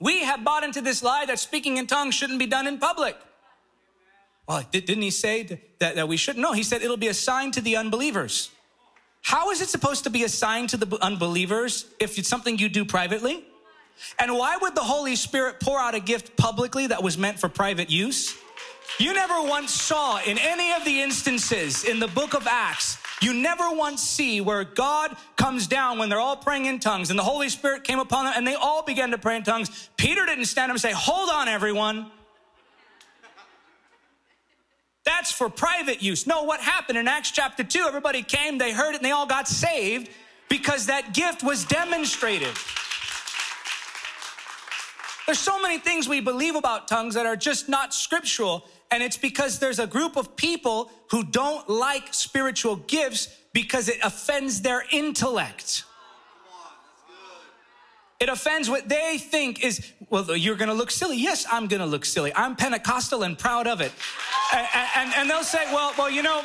[0.00, 3.16] We have bought into this lie that speaking in tongues shouldn't be done in public.
[4.46, 6.42] Oh, well, didn't he say that, that we shouldn't?
[6.42, 8.50] No, he said it'll be a sign to the unbelievers.
[9.22, 12.68] How is it supposed to be a sign to the unbelievers if it's something you
[12.68, 13.44] do privately?
[14.18, 17.48] And why would the Holy Spirit pour out a gift publicly that was meant for
[17.48, 18.36] private use?
[18.98, 23.32] You never once saw in any of the instances in the book of Acts, you
[23.32, 27.24] never once see where God comes down when they're all praying in tongues and the
[27.24, 29.88] Holy Spirit came upon them and they all began to pray in tongues.
[29.96, 32.10] Peter didn't stand up and say, Hold on, everyone.
[35.04, 36.26] That's for private use.
[36.26, 37.84] No, what happened in Acts chapter 2?
[37.86, 40.08] Everybody came, they heard it, and they all got saved
[40.48, 42.54] because that gift was demonstrated.
[45.26, 49.16] There's so many things we believe about tongues that are just not scriptural, and it's
[49.16, 54.84] because there's a group of people who don't like spiritual gifts because it offends their
[54.90, 55.84] intellect.
[58.24, 61.18] It offends what they think is, well, you're going to look silly.
[61.18, 62.32] Yes, I'm going to look silly.
[62.34, 63.92] I'm Pentecostal and proud of it.
[64.54, 66.42] And, and, and, they'll say, well, well, you know,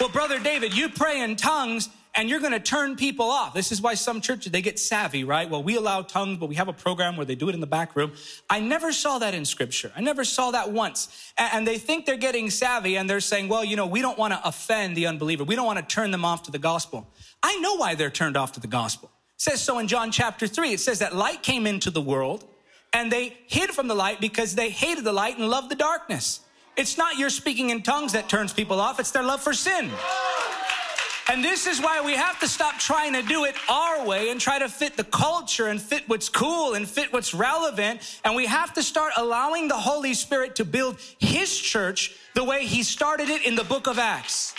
[0.00, 3.54] Well, Brother David, you pray in tongues and you're going to turn people off.
[3.54, 5.48] This is why some churches, they get savvy, right?
[5.48, 7.68] Well, we allow tongues, but we have a program where they do it in the
[7.68, 8.10] back room.
[8.50, 9.92] I never saw that in scripture.
[9.94, 11.32] I never saw that once.
[11.38, 14.32] And they think they're getting savvy and they're saying, well, you know, we don't want
[14.32, 15.44] to offend the unbeliever.
[15.44, 17.06] We don't want to turn them off to the gospel.
[17.44, 19.12] I know why they're turned off to the gospel.
[19.38, 20.72] Says so in John chapter three.
[20.72, 22.44] It says that light came into the world
[22.92, 26.40] and they hid from the light because they hated the light and loved the darkness.
[26.76, 28.98] It's not your speaking in tongues that turns people off.
[28.98, 29.90] It's their love for sin.
[31.30, 34.40] And this is why we have to stop trying to do it our way and
[34.40, 38.00] try to fit the culture and fit what's cool and fit what's relevant.
[38.24, 42.64] And we have to start allowing the Holy Spirit to build His church the way
[42.64, 44.54] He started it in the book of Acts.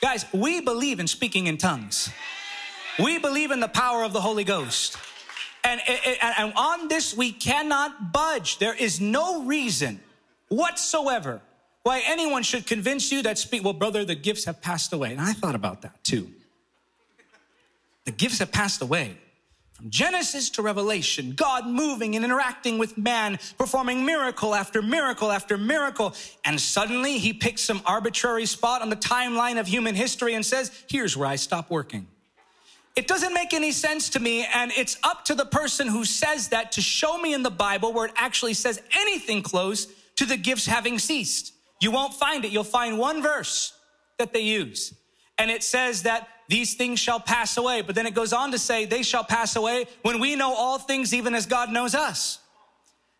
[0.00, 2.10] Guys, we believe in speaking in tongues.
[2.98, 4.96] We believe in the power of the Holy Ghost.
[5.62, 8.58] And, and, and on this, we cannot budge.
[8.58, 10.00] There is no reason
[10.48, 11.42] whatsoever
[11.82, 15.12] why anyone should convince you that speak, well, brother, the gifts have passed away.
[15.12, 16.30] And I thought about that too.
[18.04, 19.16] The gifts have passed away.
[19.80, 25.56] From Genesis to Revelation, God moving and interacting with man, performing miracle after miracle after
[25.56, 26.14] miracle.
[26.44, 30.70] And suddenly he picks some arbitrary spot on the timeline of human history and says,
[30.90, 32.06] here's where I stop working.
[32.94, 36.48] It doesn't make any sense to me, and it's up to the person who says
[36.48, 40.36] that to show me in the Bible where it actually says anything close to the
[40.36, 41.54] gifts having ceased.
[41.80, 42.50] You won't find it.
[42.50, 43.72] You'll find one verse
[44.18, 44.92] that they use.
[45.38, 47.80] And it says that these things shall pass away.
[47.80, 50.78] But then it goes on to say, they shall pass away when we know all
[50.78, 52.40] things, even as God knows us.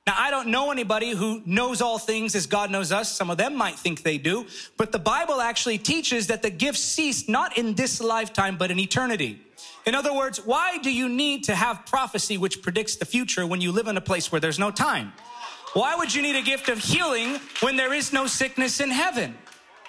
[0.06, 3.12] Now, I don't know anybody who knows all things as God knows us.
[3.12, 4.46] Some of them might think they do.
[4.76, 8.80] But the Bible actually teaches that the gifts cease not in this lifetime, but in
[8.80, 9.40] eternity.
[9.86, 13.60] In other words, why do you need to have prophecy which predicts the future when
[13.60, 15.12] you live in a place where there's no time?
[15.74, 19.38] Why would you need a gift of healing when there is no sickness in heaven?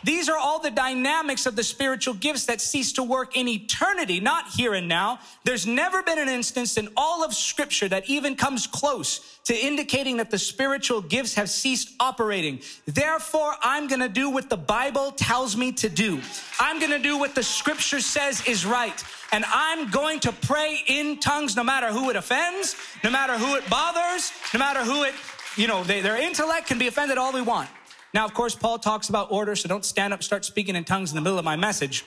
[0.03, 4.19] These are all the dynamics of the spiritual gifts that cease to work in eternity,
[4.19, 5.19] not here and now.
[5.43, 10.17] There's never been an instance in all of scripture that even comes close to indicating
[10.17, 12.61] that the spiritual gifts have ceased operating.
[12.85, 16.21] Therefore, I'm going to do what the Bible tells me to do.
[16.59, 19.03] I'm going to do what the scripture says is right.
[19.31, 23.55] And I'm going to pray in tongues no matter who it offends, no matter who
[23.55, 25.13] it bothers, no matter who it,
[25.55, 27.69] you know, they, their intellect can be offended all we want.
[28.13, 31.11] Now, of course, Paul talks about order, so don't stand up, start speaking in tongues
[31.11, 32.05] in the middle of my message.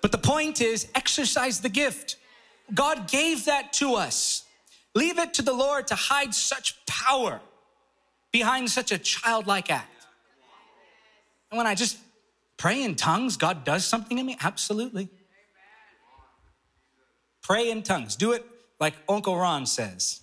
[0.00, 2.16] But the point is, exercise the gift.
[2.74, 4.44] God gave that to us.
[4.94, 7.40] Leave it to the Lord to hide such power
[8.32, 10.06] behind such a childlike act.
[11.50, 11.98] And when I just
[12.56, 14.36] pray in tongues, God does something in me?
[14.42, 15.08] Absolutely.
[17.42, 18.16] Pray in tongues.
[18.16, 18.44] Do it
[18.80, 20.20] like Uncle Ron says,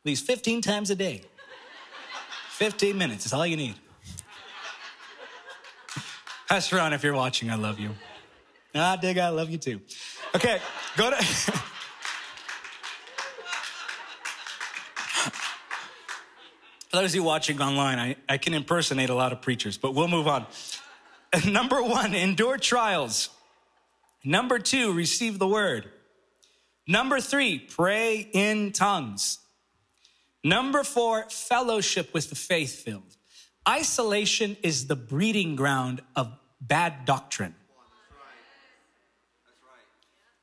[0.00, 1.22] at least 15 times a day.
[2.54, 3.74] 15 minutes is all you need.
[6.48, 7.90] Pastor Ron, if you're watching, I love you.
[8.76, 9.80] Ah, dig, I love you too.
[10.36, 10.60] Okay,
[10.96, 11.16] go to.
[16.90, 19.96] For those of you watching online, I, I can impersonate a lot of preachers, but
[19.96, 20.46] we'll move on.
[21.48, 23.30] Number one, endure trials.
[24.24, 25.90] Number two, receive the word.
[26.86, 29.40] Number three, pray in tongues.
[30.44, 33.16] Number four, fellowship with the faith filled.
[33.66, 36.30] Isolation is the breeding ground of
[36.60, 37.54] bad doctrine.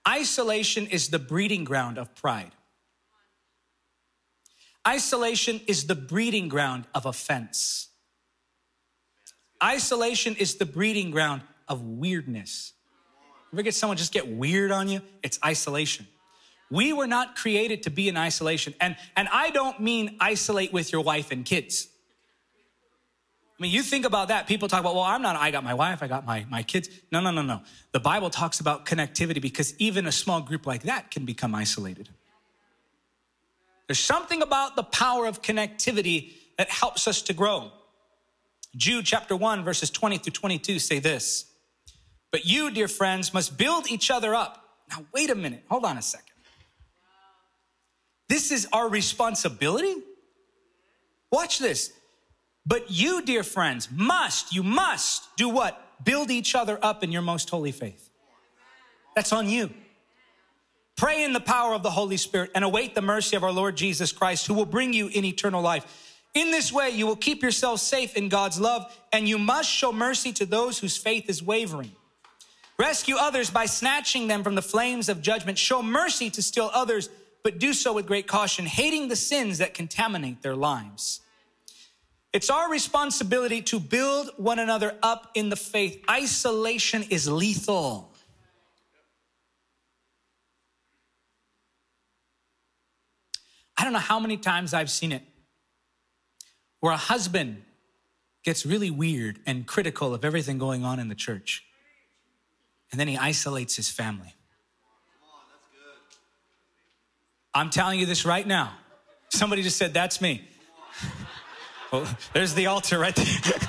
[0.08, 2.52] Isolation is the breeding ground of pride.
[4.88, 7.90] Isolation is the breeding ground of offense.
[9.64, 12.74] Isolation is the breeding ground of weirdness.
[13.54, 15.02] Ever get someone just get weird on you?
[15.22, 16.08] It's isolation.
[16.72, 18.74] We were not created to be in isolation.
[18.80, 21.90] And, and I don't mean isolate with your wife and kids.
[23.60, 24.48] I mean, you think about that.
[24.48, 26.90] People talk about, well, I'm not, I got my wife, I got my, my kids.
[27.12, 27.62] No, no, no, no.
[27.92, 32.10] The Bible talks about connectivity because even a small group like that can become isolated.
[33.88, 37.72] There's something about the power of connectivity that helps us to grow.
[38.76, 41.46] Jude chapter 1, verses 20 through 22 say this
[42.32, 44.66] But you, dear friends, must build each other up.
[44.90, 45.66] Now, wait a minute.
[45.70, 46.31] Hold on a second.
[48.32, 49.94] This is our responsibility.
[51.34, 51.92] Watch this.
[52.66, 55.86] But you, dear friends, must, you must do what?
[56.06, 58.10] Build each other up in your most holy faith.
[59.18, 59.70] That's on you.
[60.96, 63.76] Pray in the power of the Holy Spirit and await the mercy of our Lord
[63.76, 66.16] Jesus Christ, who will bring you in eternal life.
[66.34, 69.92] In this way, you will keep yourselves safe in God's love, and you must show
[69.92, 71.92] mercy to those whose faith is wavering.
[72.78, 75.58] Rescue others by snatching them from the flames of judgment.
[75.58, 77.10] Show mercy to still others
[77.44, 81.22] but do so with great caution, hating the sins that contaminate their lives.
[82.34, 86.02] It's our responsibility to build one another up in the faith.
[86.10, 88.14] Isolation is lethal.
[93.78, 95.24] I don't know how many times I've seen it
[96.80, 97.64] where a husband
[98.44, 101.64] gets really weird and critical of everything going on in the church.
[102.92, 104.36] And then he isolates his family.
[107.54, 108.74] I'm telling you this right now.
[109.30, 110.48] Somebody just said, That's me.
[111.92, 113.26] Well, there's the altar right there.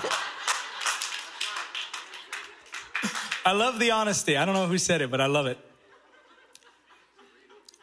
[3.45, 4.37] I love the honesty.
[4.37, 5.59] I don't know who said it, but I love it.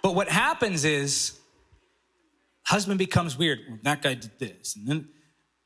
[0.02, 1.38] But what happens is,
[2.64, 3.60] husband becomes weird.
[3.84, 4.78] That guy did this.
[4.78, 5.10] And then,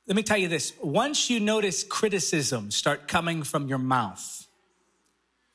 [0.07, 4.47] let me tell you this once you notice criticism start coming from your mouth,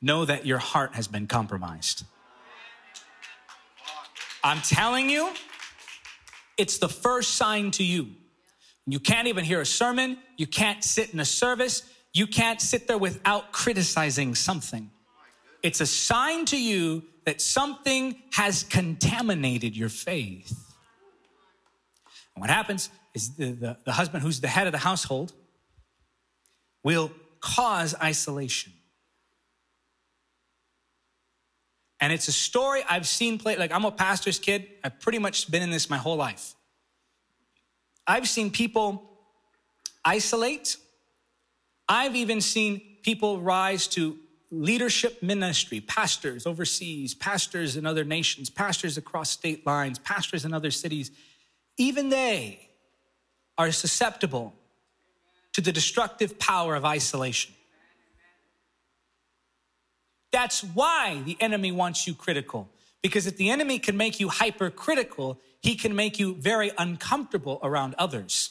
[0.00, 2.04] know that your heart has been compromised.
[4.48, 5.30] I'm telling you,
[6.56, 8.08] it's the first sign to you.
[8.86, 10.16] You can't even hear a sermon.
[10.38, 11.82] You can't sit in a service.
[12.14, 14.90] You can't sit there without criticizing something.
[15.62, 20.48] It's a sign to you that something has contaminated your faith.
[22.34, 25.34] And what happens is the, the, the husband who's the head of the household
[26.82, 28.72] will cause isolation.
[32.00, 33.56] And it's a story I've seen play.
[33.56, 34.68] Like, I'm a pastor's kid.
[34.84, 36.54] I've pretty much been in this my whole life.
[38.06, 39.10] I've seen people
[40.04, 40.76] isolate.
[41.88, 44.16] I've even seen people rise to
[44.50, 50.70] leadership ministry, pastors overseas, pastors in other nations, pastors across state lines, pastors in other
[50.70, 51.10] cities.
[51.76, 52.70] Even they
[53.58, 54.54] are susceptible
[55.52, 57.52] to the destructive power of isolation.
[60.30, 62.68] That's why the enemy wants you critical.
[63.02, 67.94] Because if the enemy can make you hypercritical, he can make you very uncomfortable around
[67.98, 68.50] others.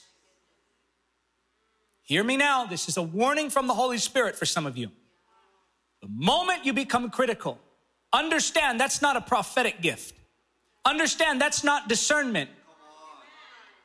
[2.03, 2.65] Hear me now.
[2.65, 4.89] This is a warning from the Holy Spirit for some of you.
[6.01, 7.59] The moment you become critical,
[8.13, 10.13] understand that's not a prophetic gift.
[10.86, 12.49] Understand that's not discernment.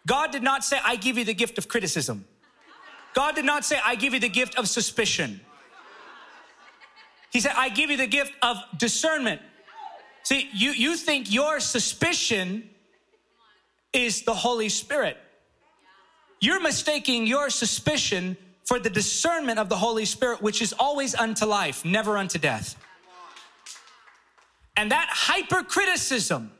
[0.06, 2.24] God did not say, I give you the gift of criticism.
[3.14, 5.40] God did not say, I give you the gift of suspicion.
[7.32, 9.40] He said, I give you the gift of discernment.
[10.22, 12.68] See, you, you think your suspicion
[13.92, 15.16] is the Holy Spirit.
[16.40, 21.46] You're mistaking your suspicion for the discernment of the Holy Spirit, which is always unto
[21.46, 22.76] life, never unto death.
[24.76, 26.52] And that hypercriticism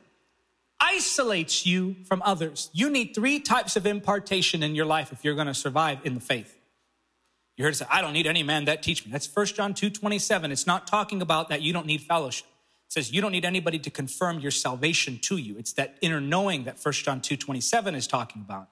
[0.79, 2.69] isolates you from others.
[2.73, 6.13] You need three types of impartation in your life if you're going to survive in
[6.15, 6.57] the faith.
[7.55, 9.11] You heard it say, I don't need any man that teach me.
[9.11, 10.51] That's 1 John 2 27.
[10.51, 12.47] It's not talking about that you don't need fellowship
[12.87, 15.55] It says you don't need anybody to confirm your salvation to you.
[15.57, 18.69] It's that inner knowing that 1 John 2 27 is talking about.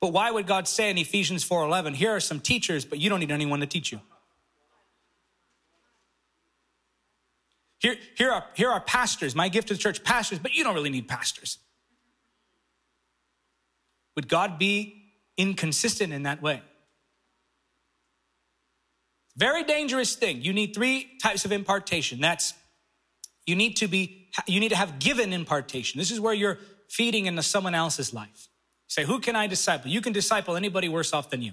[0.00, 3.08] But why would God say in Ephesians 4 11, here are some teachers, but you
[3.08, 4.00] don't need anyone to teach you?
[7.78, 10.74] Here, here, are, here are pastors, my gift to the church, pastors, but you don't
[10.74, 11.58] really need pastors.
[14.16, 15.02] Would God be
[15.38, 16.60] inconsistent in that way?
[19.40, 20.42] Very dangerous thing.
[20.42, 22.20] You need three types of impartation.
[22.20, 22.52] That's
[23.46, 25.98] you need to be, you need to have given impartation.
[25.98, 26.58] This is where you're
[26.90, 28.48] feeding into someone else's life.
[28.86, 29.90] say, who can I disciple?
[29.90, 31.52] You can disciple anybody worse off than you.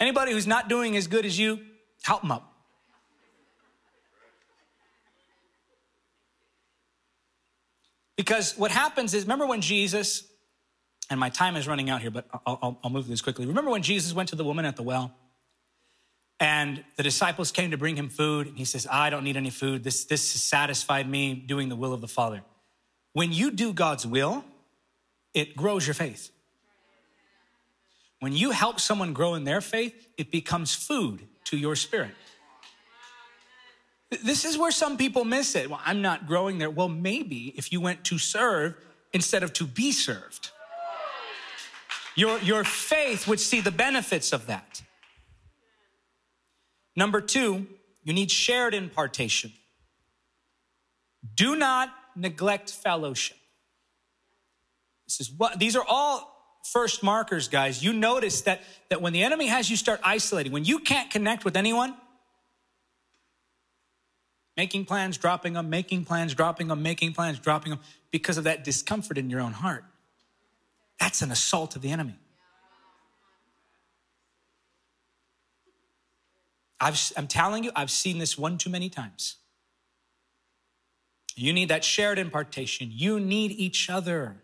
[0.00, 1.60] Anybody who's not doing as good as you,
[2.02, 2.52] help them up.
[8.16, 10.24] Because what happens is, remember when Jesus,
[11.10, 13.44] and my time is running out here, but I'll, I'll, I'll move this quickly.
[13.44, 15.12] Remember when Jesus went to the woman at the well?
[16.38, 18.46] And the disciples came to bring him food.
[18.46, 19.84] And he says, I don't need any food.
[19.84, 22.42] This, this has satisfied me doing the will of the Father.
[23.12, 24.44] When you do God's will,
[25.34, 26.30] it grows your faith.
[28.20, 32.14] When you help someone grow in their faith, it becomes food to your spirit.
[34.24, 35.70] This is where some people miss it.
[35.70, 36.70] Well, I'm not growing there.
[36.70, 38.76] Well, maybe if you went to serve
[39.12, 40.50] instead of to be served,
[42.16, 44.82] your, your faith would see the benefits of that.
[46.96, 47.66] Number two,
[48.02, 49.52] you need shared impartation.
[51.34, 53.36] Do not neglect fellowship.
[55.06, 56.30] This is what these are all
[56.72, 57.82] first markers, guys.
[57.82, 61.44] You notice that, that when the enemy has you start isolating, when you can't connect
[61.44, 61.94] with anyone,
[64.56, 67.80] making plans, dropping them, making plans, dropping them, making plans, dropping them,
[68.10, 69.84] because of that discomfort in your own heart.
[71.00, 72.18] That's an assault of the enemy.
[76.78, 79.36] I've, I'm telling you, I've seen this one too many times.
[81.36, 82.90] You need that shared impartation.
[82.92, 84.36] You need each other.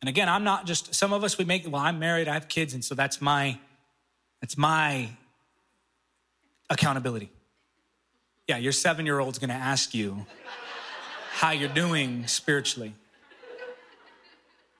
[0.00, 2.48] And again, I'm not just some of us we make well, I'm married, I have
[2.48, 3.58] kids, and so that's my
[4.40, 5.08] that's my
[6.70, 7.30] accountability.
[8.46, 10.26] Yeah, your seven year old's gonna ask you
[11.32, 12.94] how you're doing spiritually.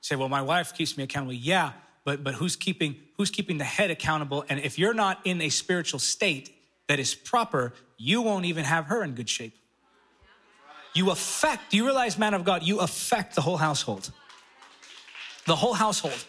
[0.07, 1.33] Say, well, my wife keeps me accountable.
[1.33, 1.73] Yeah,
[2.05, 4.45] but but who's keeping who's keeping the head accountable?
[4.47, 6.55] And if you're not in a spiritual state
[6.87, 9.53] that is proper, you won't even have her in good shape.
[10.93, 14.09] You affect, do you realize, man of God, you affect the whole household.
[15.45, 16.23] The whole household.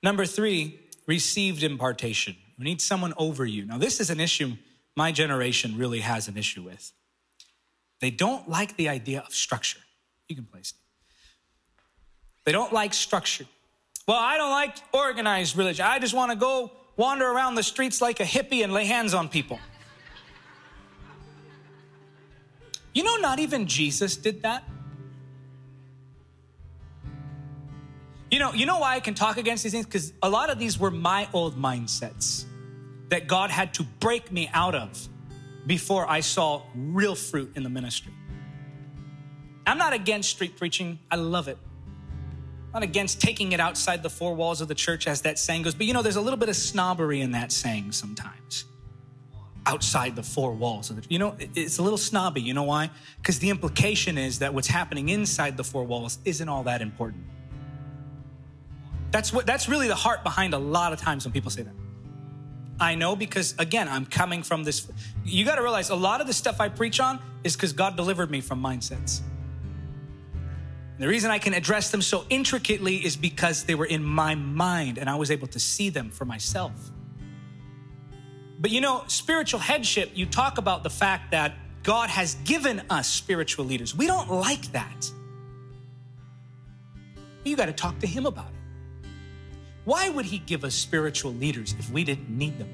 [0.00, 0.78] Number three,
[1.08, 2.36] received impartation.
[2.56, 3.66] We need someone over you.
[3.66, 4.52] Now, this is an issue
[4.96, 6.92] my generation really has an issue with.
[8.00, 9.80] They don't like the idea of structure.
[10.28, 11.82] You can place it.
[12.44, 13.44] They don't like structure.
[14.08, 15.84] Well, I don't like organized religion.
[15.86, 19.14] I just want to go wander around the streets like a hippie and lay hands
[19.14, 19.58] on people.
[22.94, 24.64] You know, not even Jesus did that.
[28.30, 29.84] You know, you know why I can talk against these things?
[29.84, 32.46] Because a lot of these were my old mindsets
[33.08, 35.08] that God had to break me out of
[35.66, 38.12] before I saw real fruit in the ministry.
[39.66, 41.58] I'm not against street preaching, I love it
[42.76, 45.62] I'm not against taking it outside the four walls of the church, as that saying
[45.62, 48.66] goes, but you know, there's a little bit of snobbery in that saying sometimes.
[49.64, 52.42] Outside the four walls of the, you know, it's a little snobby.
[52.42, 52.90] You know why?
[53.16, 57.24] Because the implication is that what's happening inside the four walls isn't all that important.
[59.10, 59.46] That's what.
[59.46, 61.74] That's really the heart behind a lot of times when people say that.
[62.78, 64.86] I know because again, I'm coming from this.
[65.24, 67.96] You got to realize a lot of the stuff I preach on is because God
[67.96, 69.20] delivered me from mindsets.
[70.98, 74.98] The reason I can address them so intricately is because they were in my mind
[74.98, 76.72] and I was able to see them for myself.
[78.58, 83.08] But you know, spiritual headship, you talk about the fact that God has given us
[83.08, 83.94] spiritual leaders.
[83.94, 85.10] We don't like that.
[87.44, 88.55] You got to talk to Him about it.
[89.86, 92.68] Why would He give us spiritual leaders if we didn't need them?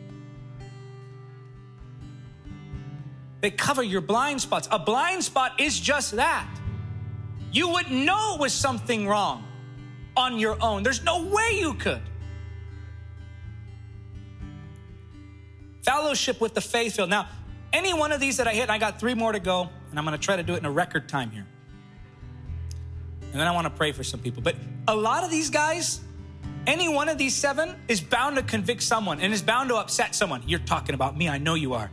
[3.43, 4.67] They cover your blind spots.
[4.71, 6.49] A blind spot is just that
[7.53, 9.45] you wouldn't know it was something wrong
[10.17, 10.83] on your own.
[10.83, 12.01] There's no way you could.
[15.83, 17.11] Fellowship with the faith filled.
[17.11, 17.29] Now,
[17.73, 20.07] any one of these that I hit, I got three more to go, and I'm
[20.07, 21.47] going to try to do it in a record time here.
[23.33, 24.43] And then I want to pray for some people.
[24.43, 24.57] But
[24.89, 26.01] a lot of these guys,
[26.67, 30.15] any one of these seven is bound to convict someone and is bound to upset
[30.15, 30.43] someone.
[30.47, 31.29] You're talking about me.
[31.29, 31.91] I know you are.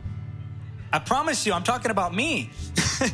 [0.92, 2.50] I promise you, I'm talking about me.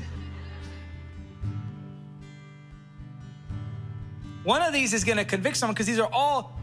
[4.44, 6.58] One of these is going to convict someone because these are all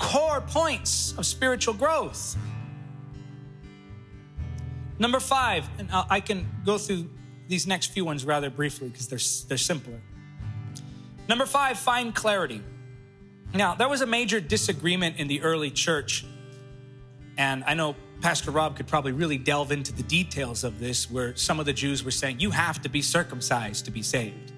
[0.00, 2.36] core points of spiritual growth.
[4.98, 7.08] Number five, and I can go through
[7.46, 10.00] these next few ones rather briefly because they're, they're simpler.
[11.28, 12.62] Number five, find clarity.
[13.54, 16.24] Now, there was a major disagreement in the early church,
[17.38, 21.36] and I know Pastor Rob could probably really delve into the details of this, where
[21.36, 24.52] some of the Jews were saying, You have to be circumcised to be saved.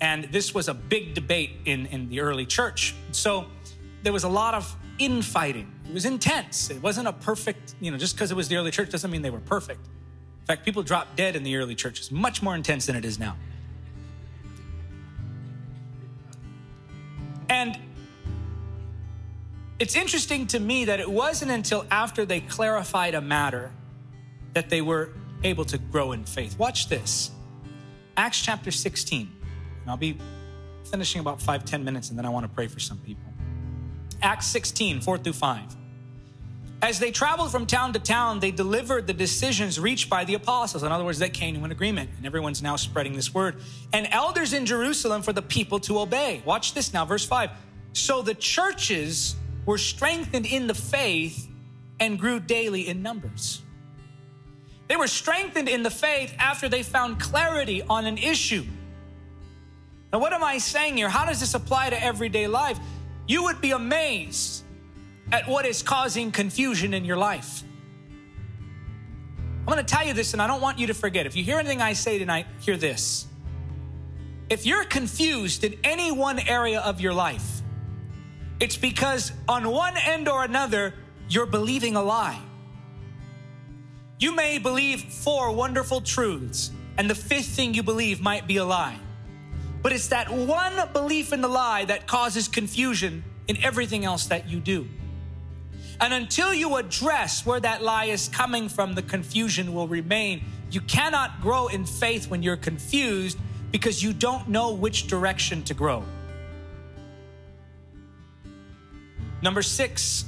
[0.00, 2.96] And this was a big debate in, in the early church.
[3.12, 3.46] So
[4.02, 5.72] there was a lot of infighting.
[5.88, 6.68] It was intense.
[6.68, 9.22] It wasn't a perfect, you know, just because it was the early church doesn't mean
[9.22, 9.86] they were perfect.
[10.40, 12.00] In fact, people dropped dead in the early church.
[12.00, 13.36] It's much more intense than it is now.
[17.48, 17.78] And
[19.78, 23.72] it's interesting to me that it wasn't until after they clarified a matter
[24.54, 25.10] that they were
[25.44, 26.58] able to grow in faith.
[26.58, 27.30] Watch this
[28.16, 29.30] Acts chapter 16.
[29.82, 30.18] And I'll be
[30.90, 33.24] finishing about five ten minutes, and then I want to pray for some people.
[34.22, 35.76] Acts 16, 4 through 5.
[36.82, 40.82] As they traveled from town to town, they delivered the decisions reached by the apostles.
[40.82, 43.56] In other words, they came to an agreement, and everyone's now spreading this word.
[43.92, 46.42] And elders in Jerusalem for the people to obey.
[46.44, 47.50] Watch this now, verse 5.
[47.92, 51.48] So the churches were strengthened in the faith
[52.00, 53.62] and grew daily in numbers.
[54.88, 58.64] They were strengthened in the faith after they found clarity on an issue.
[60.12, 61.08] Now, what am I saying here?
[61.08, 62.78] How does this apply to everyday life?
[63.26, 64.62] You would be amazed
[65.32, 67.64] at what is causing confusion in your life.
[69.66, 71.26] I'm going to tell you this, and I don't want you to forget.
[71.26, 73.26] If you hear anything I say tonight, hear this.
[74.48, 77.62] If you're confused in any one area of your life,
[78.58, 80.94] it's because on one end or another,
[81.28, 82.40] you're believing a lie.
[84.18, 88.64] You may believe four wonderful truths, and the fifth thing you believe might be a
[88.64, 88.98] lie.
[89.82, 94.48] But it's that one belief in the lie that causes confusion in everything else that
[94.48, 94.88] you do.
[96.00, 100.44] And until you address where that lie is coming from, the confusion will remain.
[100.70, 103.38] You cannot grow in faith when you're confused
[103.70, 106.02] because you don't know which direction to grow.
[109.42, 110.24] Number six,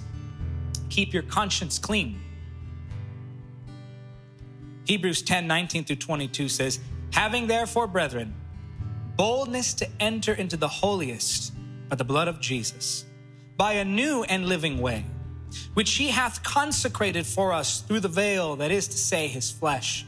[0.90, 2.20] keep your conscience clean.
[4.84, 6.80] Hebrews 10 19 through 22 says,
[7.12, 8.34] Having therefore, brethren,
[9.16, 11.52] boldness to enter into the holiest
[11.88, 13.04] by the blood of Jesus,
[13.56, 15.04] by a new and living way,
[15.74, 20.06] which he hath consecrated for us through the veil, that is to say, his flesh.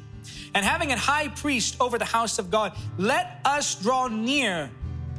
[0.55, 4.71] And having a high priest over the house of God, let us draw near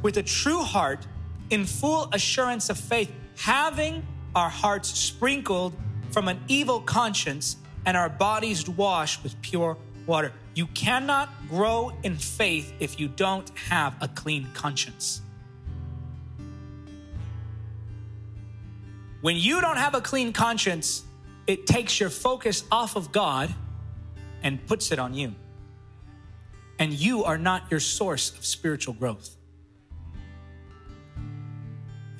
[0.02, 1.06] with a true heart
[1.50, 5.74] in full assurance of faith, having our hearts sprinkled
[6.10, 7.56] from an evil conscience
[7.86, 9.76] and our bodies washed with pure
[10.06, 10.32] water.
[10.54, 15.22] You cannot grow in faith if you don't have a clean conscience.
[19.20, 21.04] When you don't have a clean conscience,
[21.46, 23.54] it takes your focus off of God
[24.42, 25.34] and puts it on you.
[26.78, 29.36] And you are not your source of spiritual growth.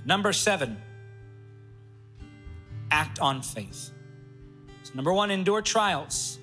[0.05, 0.81] Number seven,
[2.93, 3.91] act on faith.
[4.85, 6.39] So number one, endure trials.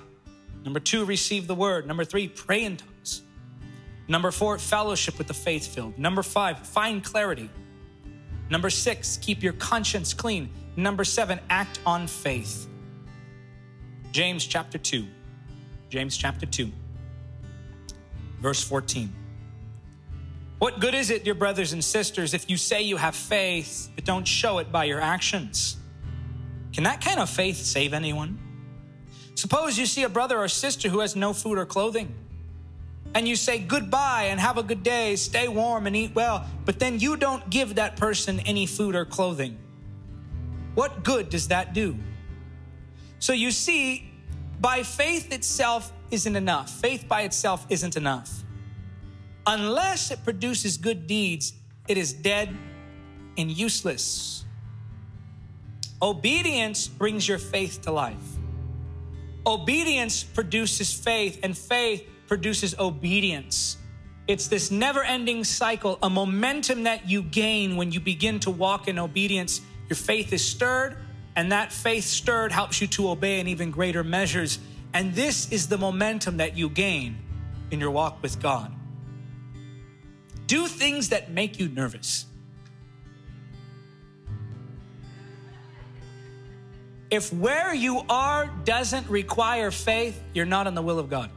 [0.66, 1.88] Number two, receive the word.
[1.88, 3.22] Number three, pray in tongues.
[4.08, 5.98] Number four, fellowship with the faith filled.
[5.98, 7.50] Number five, find clarity.
[8.50, 10.50] Number six, keep your conscience clean.
[10.76, 12.68] Number seven, act on faith.
[14.12, 15.06] James chapter 2.
[15.90, 16.72] James chapter 2,
[18.40, 19.12] verse 14.
[20.60, 24.06] What good is it, dear brothers and sisters, if you say you have faith, but
[24.06, 25.79] don't show it by your actions?
[26.80, 28.40] Can that kind of faith save anyone?
[29.36, 32.16] Suppose you see a brother or sister who has no food or clothing,
[33.14, 36.80] and you say goodbye and have a good day, stay warm and eat well, but
[36.80, 39.58] then you don't give that person any food or clothing.
[40.74, 41.98] What good does that do?
[43.20, 44.10] So you see,
[44.62, 46.70] by faith itself isn't enough.
[46.70, 48.32] Faith by itself isn't enough.
[49.46, 51.52] Unless it produces good deeds,
[51.90, 52.56] it is dead
[53.38, 54.39] and useless.
[56.02, 58.16] Obedience brings your faith to life.
[59.46, 63.78] Obedience produces faith, and faith produces obedience.
[64.28, 68.88] It's this never ending cycle, a momentum that you gain when you begin to walk
[68.88, 69.60] in obedience.
[69.90, 70.98] Your faith is stirred,
[71.36, 74.60] and that faith stirred helps you to obey in even greater measures.
[74.94, 77.18] And this is the momentum that you gain
[77.72, 78.72] in your walk with God.
[80.46, 82.26] Do things that make you nervous.
[87.12, 91.32] If where you are doesn't require faith, you're not in the will of God.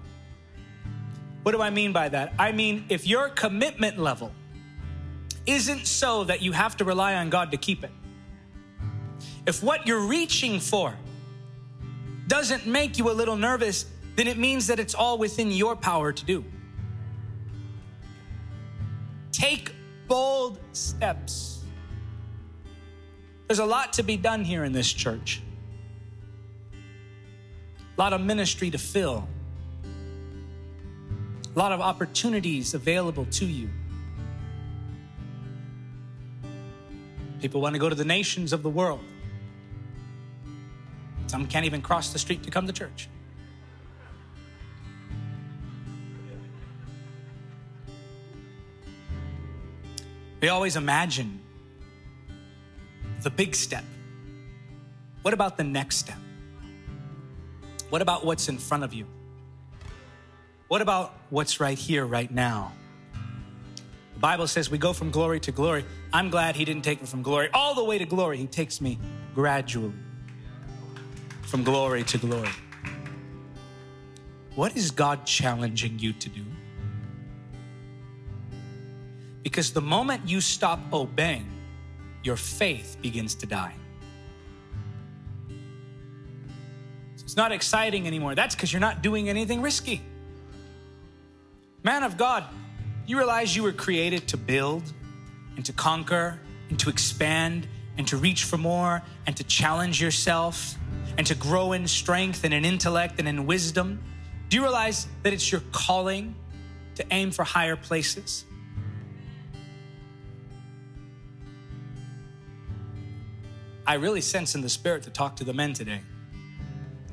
[1.45, 2.35] What do I mean by that?
[2.39, 4.33] I mean, if your commitment level
[5.47, 7.91] isn't so that you have to rely on God to keep it,
[9.47, 10.95] if what you're reaching for
[12.29, 16.12] doesn't make you a little nervous, then it means that it's all within your power
[16.12, 16.45] to do.
[19.33, 19.75] Take
[20.07, 21.64] bold steps.
[23.49, 25.43] There's a lot to be done here in this church
[27.97, 29.28] a lot of ministry to fill,
[31.55, 33.68] a lot of opportunities available to you.
[37.40, 39.01] People want to go to the nations of the world.
[41.26, 43.09] Some can't even cross the street to come to church.
[50.40, 51.40] We always imagine
[53.22, 53.84] the big step.
[55.22, 56.18] What about the next step?
[57.93, 59.05] What about what's in front of you?
[60.68, 62.72] What about what's right here, right now?
[64.14, 65.84] The Bible says we go from glory to glory.
[66.11, 68.38] I'm glad He didn't take me from glory all the way to glory.
[68.38, 68.99] He takes me
[69.34, 69.93] gradually
[71.43, 72.49] from glory to glory.
[74.55, 76.47] What is God challenging you to do?
[79.43, 81.47] Because the moment you stop obeying,
[82.22, 83.74] your faith begins to die.
[87.33, 88.35] It's not exciting anymore.
[88.35, 90.03] That's because you're not doing anything risky.
[91.83, 92.45] Man of God,
[93.07, 94.83] you realize you were created to build
[95.57, 97.66] and to conquer and to expand
[97.97, 100.74] and to reach for more and to challenge yourself
[101.16, 104.03] and to grow in strength and in intellect and in wisdom?
[104.51, 106.35] Do you realize that it's your calling
[106.97, 108.45] to aim for higher places?
[113.87, 116.03] I really sense in the spirit to talk to the men today.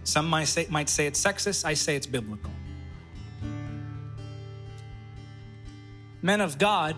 [0.10, 2.52] Some might say, might say it's sexist, I say it's biblical.
[6.24, 6.96] Men of God,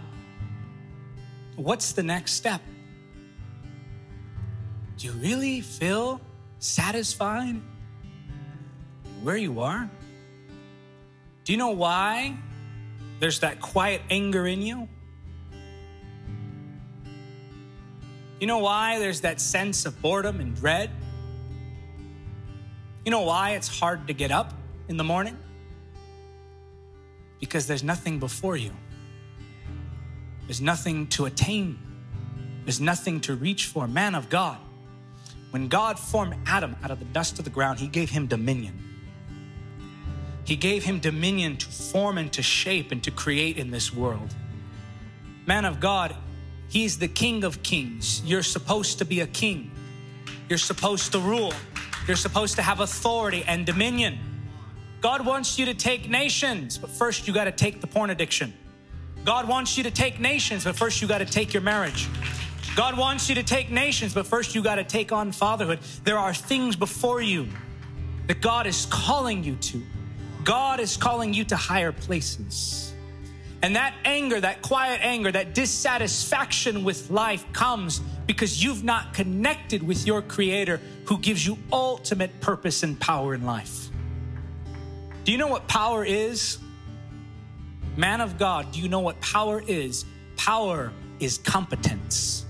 [1.58, 2.62] what's the next step?
[4.96, 6.22] Do you really feel
[6.60, 7.60] satisfied
[9.24, 9.90] where you are?
[11.44, 12.38] Do you know why
[13.20, 14.88] there's that quiet anger in you?
[18.40, 20.92] You know why there's that sense of boredom and dread?
[23.04, 24.54] You know why it's hard to get up
[24.88, 25.38] in the morning?
[27.40, 28.72] Because there's nothing before you.
[30.46, 31.80] There's nothing to attain.
[32.66, 33.88] There's nothing to reach for.
[33.88, 34.58] Man of God,
[35.50, 38.78] when God formed Adam out of the dust of the ground, he gave him dominion.
[40.44, 44.36] He gave him dominion to form and to shape and to create in this world.
[45.48, 46.16] Man of God,
[46.70, 48.22] he's the king of kings.
[48.24, 49.72] You're supposed to be a king.
[50.50, 51.54] You're supposed to rule.
[52.08, 54.20] You're supposed to have authority and dominion.
[55.02, 58.54] God wants you to take nations, but first you got to take the porn addiction.
[59.26, 62.08] God wants you to take nations, but first you got to take your marriage.
[62.76, 65.80] God wants you to take nations, but first you got to take on fatherhood.
[66.04, 67.48] There are things before you
[68.28, 69.84] that God is calling you to.
[70.44, 72.91] God is calling you to higher places.
[73.64, 79.84] And that anger, that quiet anger, that dissatisfaction with life comes because you've not connected
[79.84, 83.90] with your Creator who gives you ultimate purpose and power in life.
[85.26, 86.58] Do you know what power is?
[87.98, 90.06] Man of God, do you know what power is?
[90.38, 92.46] Power is competence.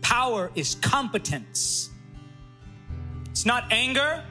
[0.00, 1.90] Power is competence.
[3.30, 4.24] It's not anger.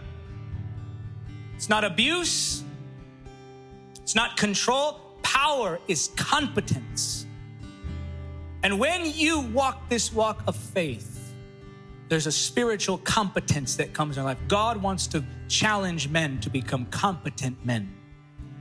[1.60, 2.64] It's not abuse.
[4.01, 5.01] It's not control.
[5.24, 7.26] Power is competence.
[8.64, 11.34] And when you walk this walk of faith,
[12.07, 14.38] there's a spiritual competence that comes in life.
[14.47, 17.93] God wants to challenge men to become competent men,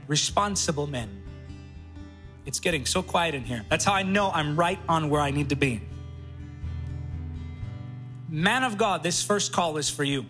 [0.07, 1.23] responsible men.
[2.45, 3.63] It's getting so quiet in here.
[3.69, 5.81] That's how I know I'm right on where I need to be.
[8.27, 10.25] Man of God, this first call is for you.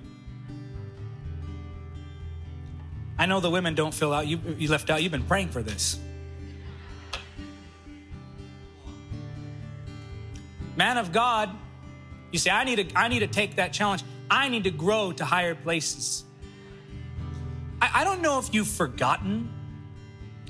[3.19, 4.27] I know the women don't fill out.
[4.27, 5.03] You, you left out.
[5.03, 5.99] You've been praying for this.
[10.77, 11.49] Man of God,
[12.31, 14.03] you say, I need to, I need to take that challenge.
[14.31, 16.23] I need to grow to higher places.
[17.81, 19.51] I, I don't know if you've forgotten,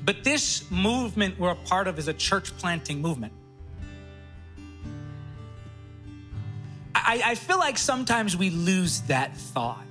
[0.03, 3.33] but this movement we're a part of is a church planting movement.
[6.93, 9.88] I, I feel like sometimes we lose that thought.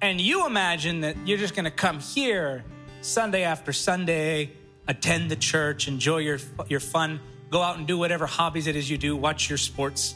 [0.00, 2.64] And you imagine that you're just going to come here
[3.00, 4.52] Sunday after Sunday,
[4.86, 6.38] attend the church, enjoy your,
[6.68, 7.20] your fun,
[7.50, 10.14] go out and do whatever hobbies it is you do, watch your sports.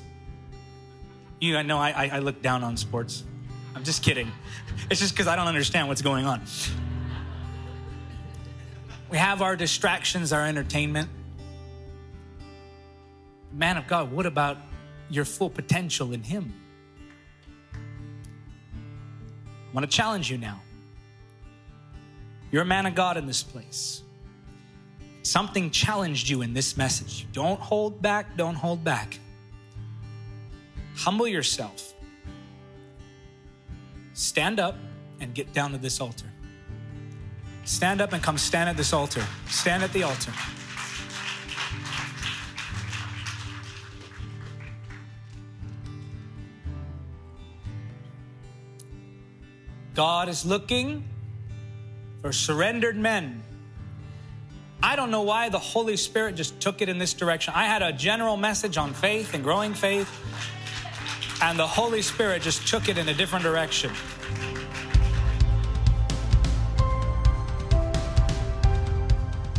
[1.41, 3.25] You know, I, I look down on sports.
[3.75, 4.31] I'm just kidding.
[4.91, 6.43] It's just because I don't understand what's going on.
[9.11, 11.09] We have our distractions, our entertainment.
[13.53, 14.57] Man of God, what about
[15.09, 16.62] your full potential in Him?
[19.73, 20.61] I want to challenge you now.
[22.51, 24.03] You're a man of God in this place.
[25.23, 27.27] Something challenged you in this message.
[27.33, 29.19] Don't hold back, don't hold back.
[30.95, 31.95] Humble yourself.
[34.13, 34.77] Stand up
[35.21, 36.27] and get down to this altar.
[37.65, 39.25] Stand up and come stand at this altar.
[39.49, 40.33] Stand at the altar.
[49.95, 51.05] God is looking
[52.23, 53.43] for surrendered men.
[54.83, 57.53] I don't know why the Holy Spirit just took it in this direction.
[57.55, 60.11] I had a general message on faith and growing faith,
[61.43, 63.91] and the Holy Spirit just took it in a different direction.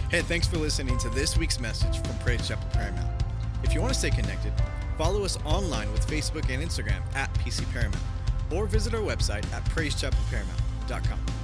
[0.10, 3.24] Hey, thanks for listening to this week's message from Praise Chapel Paramount.
[3.64, 4.54] If you want to stay connected,
[4.98, 8.04] follow us online with Facebook and Instagram at PC Paramount
[8.54, 11.43] or visit our website at praisechapelparamount.com.